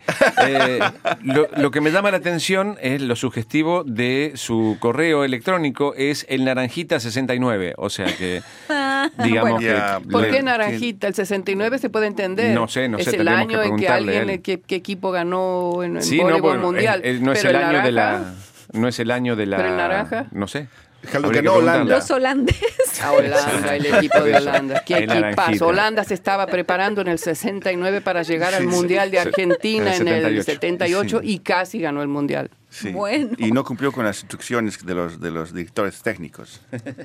[1.24, 6.42] lo, que me llama la atención es lo sugestivo de su correo electrónico, es el
[6.42, 7.74] naranjita69.
[7.78, 9.64] O sea que, ah, digamos,
[10.12, 11.08] ¿Por qué naranjita?
[11.08, 12.54] El 69 se puede entender.
[12.54, 13.10] No sé, no sé.
[13.10, 17.02] Es el año en que alguien, qué, equipo ganó en el sí, mundial.
[17.22, 18.34] no es el, año de la...
[18.72, 19.58] No es el año de la...
[19.58, 20.28] ¿Pero el naranja?
[20.32, 20.68] No sé.
[21.14, 21.96] Holanda.
[21.96, 23.02] Los holandeses.
[23.02, 24.84] A Holanda, el equipo de Holanda.
[24.86, 25.68] ¿Qué equipazo?
[25.68, 30.44] Holanda se estaba preparando en el 69 para llegar al Mundial de Argentina en el
[30.44, 32.50] 78 y casi ganó el Mundial.
[32.92, 33.32] Bueno.
[33.38, 36.62] Y no cumplió con las instrucciones de los, de los directores técnicos.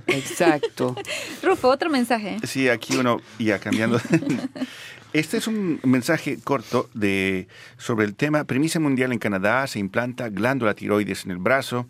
[0.07, 0.95] Exacto.
[1.43, 2.37] Rufo, otro mensaje.
[2.45, 4.01] Sí, aquí uno, ya cambiando.
[5.15, 7.47] Este es un mensaje corto de,
[7.79, 11.87] sobre el tema Premisa Mundial en Canadá, se implanta glándula tiroides en el brazo.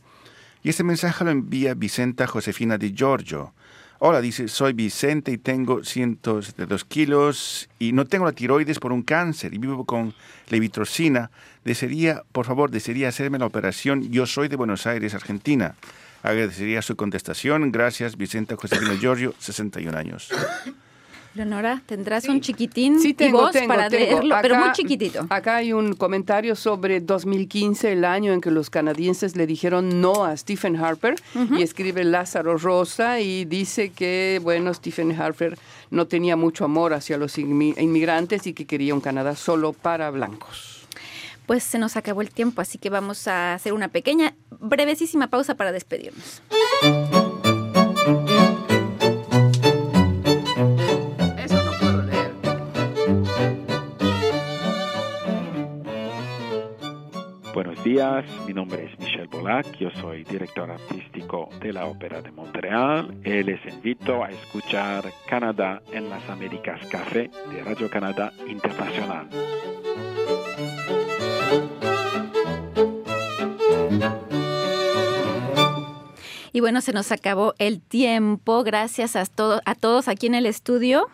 [0.64, 3.52] Y este mensaje lo envía Vicenta Josefina de Giorgio.
[3.98, 9.02] Hola, dice, soy Vicente y tengo 172 kilos y no tengo la tiroides por un
[9.02, 10.14] cáncer y vivo con
[10.48, 11.30] levitrocina.
[11.66, 14.10] Desearía, por favor, desearía hacerme la operación.
[14.10, 15.74] Yo soy de Buenos Aires, Argentina.
[16.22, 17.70] Agradecería su contestación.
[17.70, 20.30] Gracias, Vicente Josefina Giorgio, 61 años.
[21.34, 25.26] Leonora, ¿tendrás un chiquitín sí, tengo, para leerlo, pero muy chiquitito?
[25.30, 30.24] Acá hay un comentario sobre 2015, el año en que los canadienses le dijeron no
[30.24, 31.16] a Stephen Harper,
[31.56, 35.58] y escribe Lázaro Rosa y dice que, bueno, Stephen Harper
[35.90, 40.86] no tenía mucho amor hacia los inmigrantes y que quería un Canadá solo para blancos.
[41.46, 45.56] Pues se nos acabó el tiempo, así que vamos a hacer una pequeña, brevesísima pausa
[45.56, 46.42] para despedirnos.
[57.84, 63.14] Días, mi nombre es Michel Bolac, yo soy director artístico de la Ópera de Montreal
[63.22, 69.28] y les invito a escuchar Canadá en las Américas Café de Radio Canadá Internacional.
[76.52, 78.62] Y bueno, se nos acabó el tiempo.
[78.62, 79.24] Gracias a,
[79.64, 81.08] a todos aquí en el estudio.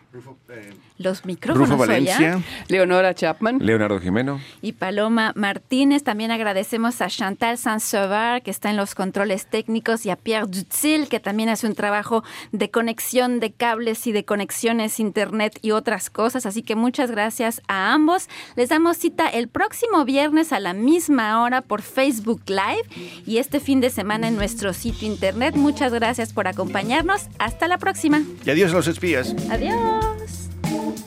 [1.01, 2.43] Los micrófonos Valencia.
[2.69, 3.57] Leonora Chapman.
[3.59, 4.39] Leonardo Jimeno.
[4.61, 6.03] Y Paloma Martínez.
[6.03, 11.09] También agradecemos a Chantal Sansevar, que está en los controles técnicos, y a Pierre Dutzil,
[11.09, 12.23] que también hace un trabajo
[12.53, 16.45] de conexión de cables y de conexiones internet y otras cosas.
[16.45, 18.29] Así que muchas gracias a ambos.
[18.55, 23.59] Les damos cita el próximo viernes a la misma hora por Facebook Live y este
[23.59, 25.55] fin de semana en nuestro sitio internet.
[25.57, 27.29] Muchas gracias por acompañarnos.
[27.39, 28.23] Hasta la próxima.
[28.45, 29.35] Y adiós a los espías.
[29.51, 30.39] Adiós.
[30.71, 31.01] Thank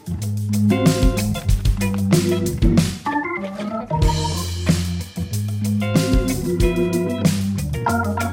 [8.23, 8.32] you.